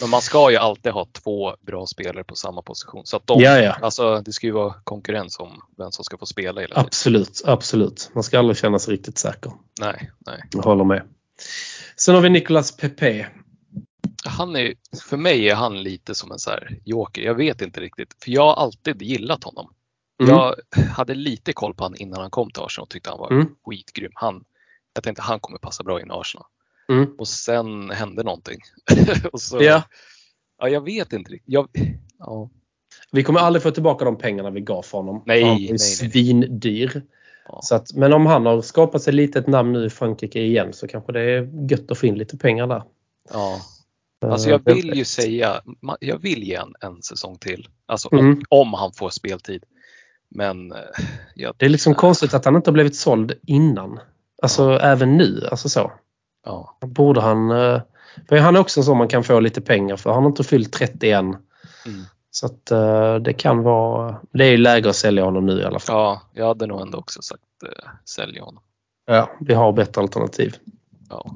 [0.00, 3.06] Men man ska ju alltid ha två bra spelare på samma position.
[3.06, 3.72] Så att de, Ja, ja.
[3.82, 6.86] Alltså, det ska ju vara konkurrens om vem som ska få spela hela tiden.
[6.86, 8.10] Absolut, absolut.
[8.14, 9.52] Man ska aldrig känna sig riktigt säker.
[9.80, 10.42] Nej, nej.
[10.52, 11.02] Jag håller med.
[11.96, 13.26] Sen har vi Nicolas Pepe.
[14.24, 14.74] Han är,
[15.08, 17.22] för mig är han lite som en så här joker.
[17.22, 18.16] Jag vet inte riktigt.
[18.24, 19.70] För jag har alltid gillat honom.
[20.22, 20.34] Mm.
[20.34, 20.54] Jag
[20.96, 23.46] hade lite koll på honom innan han kom till Arsenal och tyckte han var Mm.
[23.66, 24.12] skitgrym.
[24.14, 24.44] Han,
[24.94, 26.46] jag tänkte han kommer passa bra in i Arsenal.
[26.88, 27.14] Mm.
[27.18, 28.58] Och sen hände någonting.
[29.34, 29.82] så, Ja.
[30.58, 31.52] ja, jag vet inte riktigt.
[31.54, 31.68] Jag,
[32.18, 32.50] ja,
[33.12, 35.22] Vi kommer aldrig få tillbaka de pengarna vi gav för honom.
[35.26, 35.78] Nej, han nej.
[35.78, 37.02] svindyr.
[37.48, 37.60] Ja.
[37.62, 40.72] Så att, men om han har skapat sig lite ett namn nu i Frankrike igen
[40.72, 42.82] så kanske det är gött att få in lite pengar där.
[43.32, 43.60] ja.
[44.26, 45.60] Alltså Eh, jag det- vill ju säga,
[46.00, 47.68] jag vill ge en, en säsong till.
[47.86, 48.26] Alltså Mm.
[48.30, 49.64] om, om han får speltid.
[50.28, 50.78] Men eh,
[51.34, 54.00] jag, Det är liksom konstigt att han inte har blivit såld innan.
[54.42, 55.46] Alltså även nu.
[55.50, 55.92] Alltså så.
[56.44, 57.50] Ja, Borde han...
[57.50, 57.80] eh,
[58.28, 60.72] För han är också så man kan få lite pengar för han har inte fyllt
[60.72, 61.20] 31.
[61.20, 61.36] mm.
[62.30, 64.20] Så att eh, det kan vara...
[64.32, 65.96] Det är ju läge att sälja honom nu i alla fall.
[65.96, 68.62] ja, jag hade nog ändå också sagt eh, sälja honom.
[69.06, 70.56] Ja, vi har bättre alternativ.
[71.08, 71.34] Ja.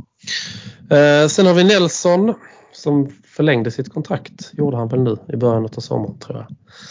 [0.97, 2.35] Eh, sen har vi Nelson
[2.73, 4.51] som förlängde sitt kontrakt.
[4.53, 6.47] Gjorde han väl nu i början av sommaren tror jag.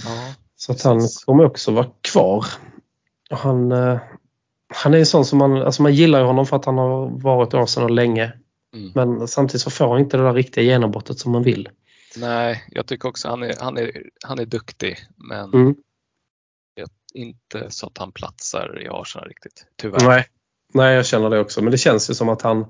[0.05, 0.33] Ja.
[0.55, 2.45] Så att han kommer också vara kvar.
[3.29, 3.97] Han, eh,
[4.73, 7.53] han är en sån som man, alltså man gillar honom för att han har varit
[7.53, 8.33] Arsenal länge.
[8.75, 8.91] Mm.
[8.95, 11.69] Men samtidigt så får han inte det där riktiga genombrottet som man vill.
[12.17, 13.91] Nej, jag tycker också han är, han är,
[14.25, 15.75] han är duktig men Mm.
[17.13, 19.65] inte så att han platsar i Arsenal riktigt.
[19.81, 20.07] Tyvärr.
[20.07, 20.25] Nej.
[20.73, 21.61] Nej, jag känner det också.
[21.61, 22.65] Men det känns ju som att han...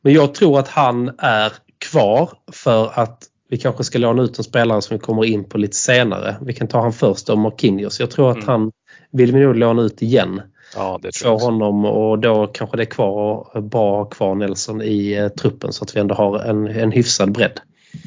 [0.00, 4.44] Men jag tror att han är kvar för att vi kanske ska låna ut en
[4.44, 6.36] spelare som vi kommer in på lite senare.
[6.40, 8.00] Vi kan ta han först om Marquinhos.
[8.00, 8.48] Jag tror att Mm.
[8.48, 8.72] han
[9.10, 10.42] vill vi nog låna ut igen.
[10.76, 11.46] Ja, det tror jag Få också.
[11.46, 15.72] honom och då kanske det är kvar bra att ha kvar Nelson i eh, truppen
[15.72, 17.60] så att vi ändå har en, en hyfsad bredd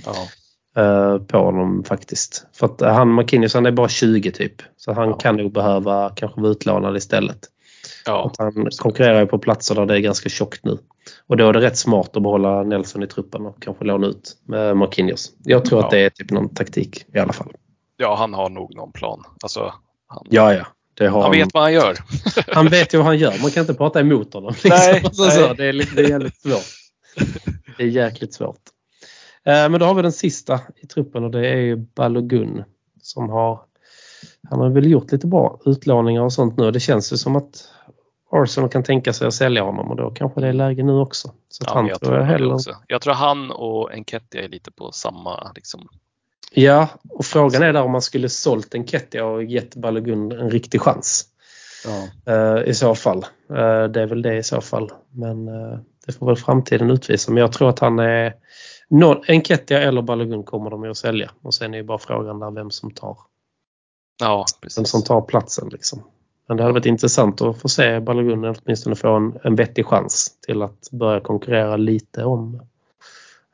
[0.06, 0.14] Ja,
[0.82, 2.46] eh, på honom faktiskt.
[2.54, 4.54] För att eh, han Marquinhos han är bara 20 typ.
[4.78, 5.16] Så han Ja.
[5.18, 7.40] kan nog behöva kanske vara utlånad istället.
[8.06, 10.78] ja, Att han konkurrerar ju på platser där det är ganska tjockt nu.
[11.28, 14.38] Och då är det rätt smart att behålla Nelson i truppen och kanske låna ut
[14.48, 15.32] med Marquinhos.
[15.44, 15.86] Jag tror Ja.
[15.86, 17.52] att det är typ någon taktik i alla fall.
[17.98, 19.24] ja, han har nog någon plan.
[19.44, 19.74] Alltså,
[20.08, 20.66] han, Ja, ja.
[21.00, 21.98] Han vet vad han gör.
[22.54, 23.42] han vet ju vad han gör.
[23.42, 24.54] Man kan inte prata emot honom.
[24.64, 24.70] Liksom.
[24.70, 25.32] Nej, så, nej.
[25.32, 26.66] Så, det, är, det är jävligt svårt.
[27.78, 28.62] Det är jäkligt svårt.
[29.46, 32.64] Eh, men då har vi den sista i truppen och det är ju Balogun
[33.02, 33.60] som har
[34.50, 36.72] han har väl gjort lite bra utlåningar och sånt nu.
[36.72, 37.70] Det känns ju som att
[38.32, 41.32] Arsenal kan tänka sig att sälja honom och då kanske det är läge nu också.
[41.50, 42.54] Så Ja, han jag, tror jag hellre...
[42.54, 42.76] också.
[42.88, 45.88] jag tror han och Enketia är lite på samma liksom,
[46.58, 50.82] Ja, och frågan är där om man skulle sålt Enketia och gett Balogun en riktig
[50.82, 51.26] chans.
[51.86, 52.34] ja.
[52.34, 53.26] Eh, I så fall.
[53.50, 54.92] Eh, det är väl det i så fall.
[55.12, 57.32] Men eh, det får väl framtiden utvisa.
[57.32, 58.34] Men jag tror att han är...
[58.90, 61.32] Någon, Enketia eller Balogun kommer de ju att sälja.
[61.42, 63.18] Och sen är ju bara frågan där vem som tar,
[64.20, 64.46] ja,
[64.78, 65.70] vem som tar platsen.
[65.72, 66.04] Liksom.
[66.48, 70.32] Men det hade varit intressant att få se Balogun åtminstone få en, en vettig chans
[70.48, 72.62] till att börja konkurrera lite om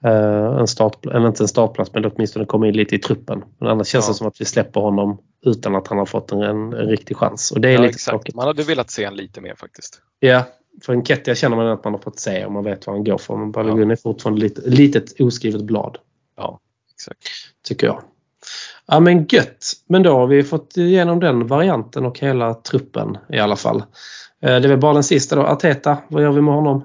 [0.10, 3.44] en startplats, eller inte en startplats men åtminstone komma in lite i truppen.
[3.60, 4.12] Men annars känns Ja.
[4.12, 7.52] det som att vi släpper honom utan att han har fått en, en, riktig chans.
[7.52, 8.10] Och det är Ja, lite exakt.
[8.10, 8.36] tråkigt.
[8.36, 10.02] Man hade velat se en lite mer faktiskt.
[10.20, 10.44] Ja,
[10.86, 13.04] för en Kettia känner man att man har fått se och man vet vad han
[13.04, 13.36] går för.
[13.38, 15.98] Men Balogun är fortfarande lite, litet oskrivet blad.
[16.38, 16.60] Ja,
[16.94, 17.20] exakt.
[17.68, 18.02] Tycker jag.
[18.86, 19.66] Ja men gött.
[19.88, 23.78] Men då har vi fått igenom den varianten och hela truppen i alla fall.
[23.78, 23.84] Eh,
[24.42, 25.42] Det är väl bara den sista då.
[25.42, 26.84] Arteta, vad gör vi med honom?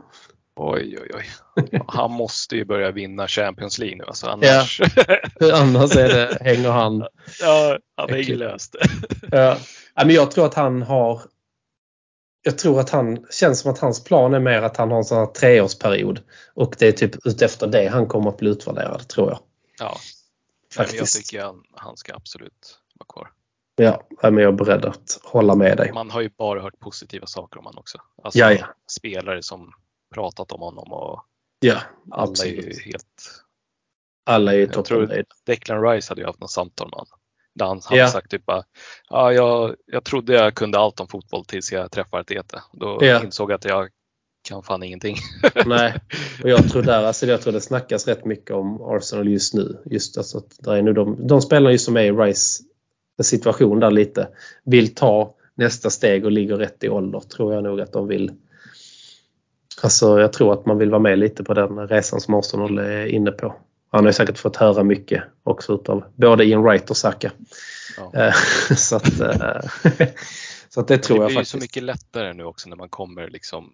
[0.56, 1.24] Oj, oj, oj.
[1.70, 4.04] Ja, Han måste ju börja vinna Champions League nu.
[4.04, 4.80] Alltså, annars,
[5.52, 7.06] Annars är det, hänger han.
[7.40, 8.76] ja, han är ju löst.
[9.30, 9.56] Ja.
[9.94, 11.22] Ja, men jag tror att han har
[12.42, 15.04] jag tror att han känns som att hans plan är mer att han har en
[15.04, 16.20] sån här treårsperiod.
[16.54, 19.38] Och det är typ utefter det han kommer att bli utvärderad tror jag.
[19.78, 19.96] Ja,
[20.76, 21.16] men jag Faktiskt.
[21.16, 23.30] tycker han, han ska absolut vara kvar.
[23.76, 25.92] Ja, ja, men jag är beredd att hålla med dig.
[25.92, 27.98] Man har ju bara hört positiva saker om honom också.
[28.22, 28.66] Alltså, Ja, ja.
[28.98, 29.72] Spelare som
[30.14, 31.22] pratat om honom och
[31.60, 31.80] Ja,
[32.10, 32.58] alla absolut.
[32.64, 33.42] är ju helt...
[34.26, 35.24] Alla är ju Jag tror-.
[35.46, 37.18] Declan Rice hade ju haft något samtal med honom.
[37.54, 38.08] Där han hade Ja.
[38.08, 38.62] sagt typ bara,
[39.10, 42.62] ja, jag, jag trodde jag kunde allt om fotboll tills jag träffade Arteta.
[42.72, 43.24] Då Ja.
[43.24, 43.88] insåg jag att jag
[44.48, 45.16] kan fan ingenting.
[45.66, 45.94] Nej,
[46.42, 49.82] och jag tror där, alltså jag tror det snackas rätt mycket om Arsenal just nu.
[49.84, 52.62] Just alltså att där är nu de, de spelarna just som är i Rice
[53.22, 54.28] situation där lite
[54.64, 58.32] vill ta nästa steg och ligger rätt i ålder tror jag nog att de vill.
[59.82, 63.06] Alltså jag tror att man vill vara med lite på den resan som Arsenal är
[63.06, 63.54] inne på.
[63.90, 67.32] Han har ju säkert fått höra mycket också utav både Ian Wright och Saka.
[67.96, 68.12] Ja.
[68.26, 68.32] Eh,
[68.76, 69.60] så, att, eh,
[70.68, 71.50] så att det tror det jag blir ju faktiskt.
[71.50, 73.72] så mycket lättare nu också när man kommer liksom,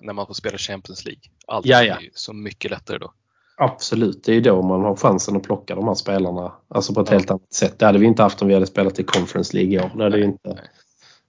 [0.00, 1.20] när man får spela Champions League.
[1.46, 3.12] Allt Ja, är så mycket lättare då.
[3.56, 7.00] Absolut, det är ju då man har chansen att plocka de här spelarna alltså på
[7.00, 7.12] ett Ja.
[7.16, 7.78] helt annat sätt.
[7.78, 9.90] Det hade vi inte haft om vi hade spelat i Conference League i år.
[9.96, 10.70] Det hade ju Nej, inte nej.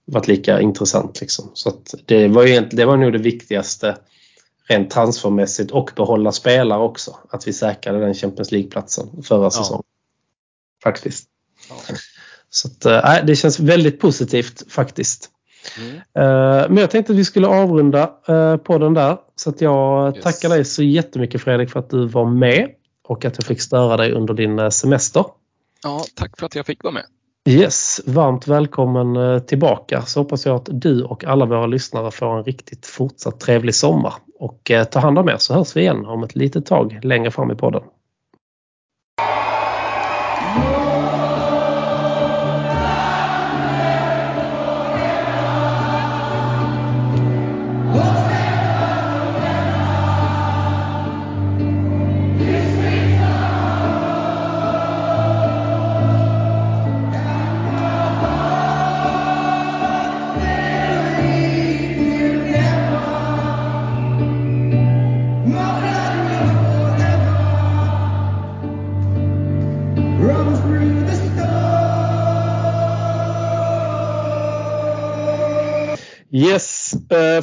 [0.04, 1.20] varit lika intressant.
[1.20, 1.50] Liksom.
[1.54, 3.96] Så att det, var ju det var nog det viktigaste
[4.68, 7.16] rent transfermässigt och behålla spelare också.
[7.30, 9.82] Att vi säkrade den Champions League-platsen förra säsongen.
[10.82, 11.28] Faktiskt.
[11.68, 11.94] Ja.
[12.50, 15.30] Så att, äh, det känns väldigt positivt faktiskt.
[15.78, 15.96] Mm.
[15.96, 19.18] Eh, Men jag tänkte att vi skulle avrunda eh, på den där.
[19.36, 20.24] Så att jag Yes.
[20.24, 22.70] tackar dig så jättemycket Fredrik för att du var med
[23.08, 25.24] och att jag fick störa dig under din semester.
[25.82, 27.04] Ja, tack för att jag fick vara med.
[27.48, 30.02] Yes, varmt välkommen eh, tillbaka.
[30.02, 34.12] Så hoppas jag att du och alla våra lyssnare får en riktigt fortsatt trevlig sommar.
[34.38, 37.30] Och eh, ta hand om er så hörs vi igen om ett litet tag längre
[37.30, 37.82] fram i podden.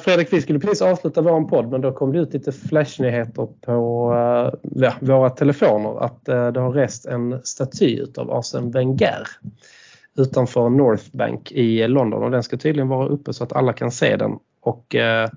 [0.04, 4.14] Fredrik vi skulle precis avsluta vår podd men då kom det ut lite flashnyheter på
[4.14, 9.28] eh, ja, våra telefoner att eh, det har rest en staty av Arsene Wenger
[10.18, 13.91] utanför North Bank i London och den ska tydligen vara uppe så att alla kan
[13.91, 14.39] se den.
[14.62, 15.30] Och eh,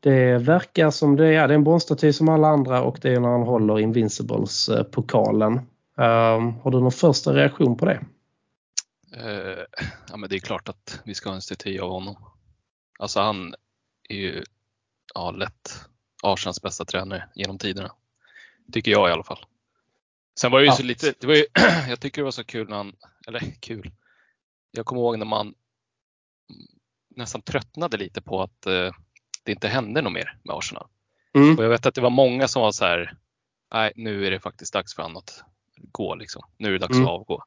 [0.00, 3.20] det verkar som det är, det är en bronsstaty som alla andra och det är
[3.20, 5.52] när han håller Invincibles-pokalen.
[5.98, 8.00] Ehm, har du någon första reaktion på det?
[10.10, 12.16] Ja, men det är klart att vi ska ha en staty av honom.
[12.98, 13.54] Alltså han
[14.08, 14.44] är ju
[15.14, 15.80] ja, lätt
[16.22, 17.92] Arsenals bästa tränare genom tiderna.
[18.72, 19.46] Tycker jag i alla fall.
[20.40, 21.46] Sen var det ju så lite, det var ju,
[21.88, 22.96] jag tycker det var så kul när han,
[23.26, 23.92] eller kul.
[24.70, 25.54] Jag kommer ihåg när man
[27.16, 28.92] nästan tröttnade lite på att eh,
[29.42, 30.86] det inte hände något mer med Arsenal.
[31.34, 31.58] Mm.
[31.58, 33.16] Och jag vet att det var många som var så här,
[33.72, 35.44] nej nu är det faktiskt dags för att
[35.76, 36.42] gå liksom.
[36.56, 37.04] Nu är det dags Mm.
[37.04, 37.44] att avgå.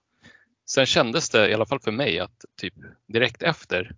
[0.66, 2.74] Sen kändes det, i alla fall för mig, att typ
[3.08, 3.96] direkt efter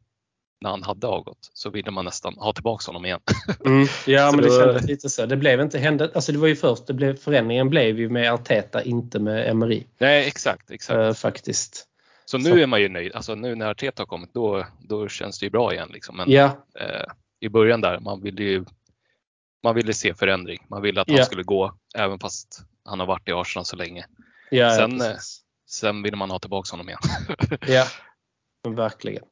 [0.61, 3.19] när han hade avgått så ville man nästan ha tillbaka honom igen.
[3.65, 3.87] Mm.
[4.07, 5.25] Ja, men det kändes lite så.
[5.25, 8.33] Det blev inte hände, alltså det var ju först, det blev, förändringen blev ju med
[8.33, 10.97] Arteta, inte med Emery Nej, exakt, exakt.
[10.97, 11.87] eh, faktiskt.
[12.25, 13.15] så nu så- är man ju nöjd.
[13.15, 15.89] Alltså nu när Arteta har kommit, då, då känns det ju bra igen.
[15.93, 16.17] Liksom.
[16.17, 17.05] Men Ja, eh,
[17.39, 18.65] i början där, man ville ju
[19.63, 20.65] man ville se förändring.
[20.69, 21.15] Man ville att Ja.
[21.17, 24.05] han skulle gå, även fast han har varit i Arsenal så länge.
[24.49, 25.17] ja, Sen, ja, eh.
[25.69, 26.99] Sen ville man ha tillbaka honom igen.
[27.67, 27.85] ja
[28.69, 29.23] verkligen.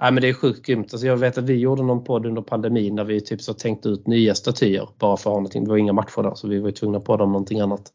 [0.00, 0.92] Nej, men det är sjukt grymt.
[0.92, 3.88] Alltså jag vet att vi gjorde någon podd under pandemin där vi typ så tänkte
[3.88, 5.64] ut nya statyer bara för att ha någonting.
[5.64, 7.92] Det var inga matcher där så vi var tvungna på dem någonting annat.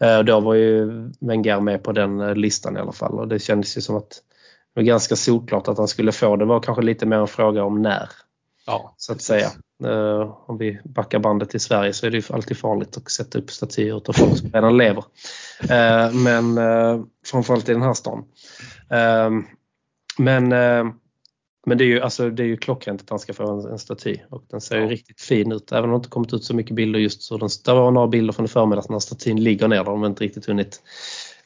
[0.00, 0.90] Eh, och då var ju
[1.20, 4.10] Wenger med på den eh, listan i alla fall och det kändes ju som att
[4.74, 6.36] det var ganska solklart att han skulle få.
[6.36, 8.08] Det var kanske lite mer en fråga om när.
[8.66, 9.26] Ja, så att precis.
[9.26, 9.50] säga.
[9.84, 13.38] Eh, om vi backar bandet till Sverige så är det ju alltid farligt att sätta
[13.38, 15.04] upp statyer av folk som redan lever.
[16.12, 16.58] Men
[17.26, 18.24] framförallt i den här stan.
[20.18, 20.52] Men
[21.66, 23.78] men det är, ju, alltså, det är ju klockrent att han ska få en, en
[23.78, 24.88] staty och den ser ju Ja.
[24.90, 25.72] riktigt fin ut.
[25.72, 27.38] Även om det inte kommit ut så mycket bilder just så.
[27.38, 29.84] Den, det var några bilder från i förmiddags när statyn ligger ner där.
[29.84, 30.82] De har inte riktigt hunnit,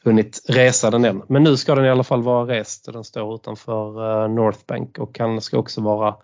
[0.03, 1.21] hunnit resa den än.
[1.29, 2.85] Men nu ska den i alla fall vara rest.
[2.93, 6.15] Den står utanför eh, North Bank och han ska också vara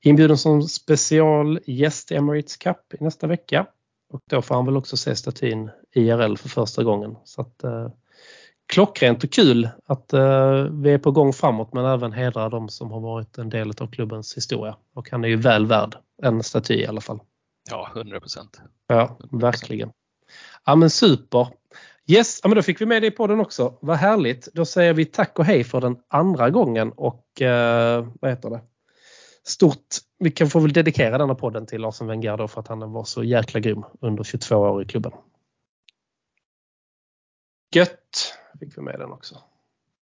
[0.00, 3.66] inbjuden som specialgäst i Emirates Cup i nästa vecka.
[4.12, 7.16] Och då får han väl också se statyn IRL för första gången.
[7.24, 7.88] Så att, eh,
[8.70, 12.90] klockrent och kul att eh, vi är på gång framåt men även hedra de som
[12.90, 14.76] har varit en del av klubbens historia.
[14.94, 17.20] Och han är ju väl värd en staty i alla fall.
[17.70, 18.60] Ja, 100 procent.
[18.86, 19.90] Ja, verkligen.
[20.64, 21.48] Ja men super.
[22.06, 23.78] Yes, ja, men då fick vi med dig på den också.
[23.80, 24.48] Vad härligt.
[24.54, 28.60] Då säger vi tack och hej för den andra gången och eh, vad heter det?
[29.44, 29.86] Stort.
[30.18, 33.04] Vi kan få väl dedikera denna podden till Arsene Wenger då för att han var
[33.04, 35.12] så jäkla grym under 22 år i klubben.
[37.74, 39.42] Gött fick vi med den också.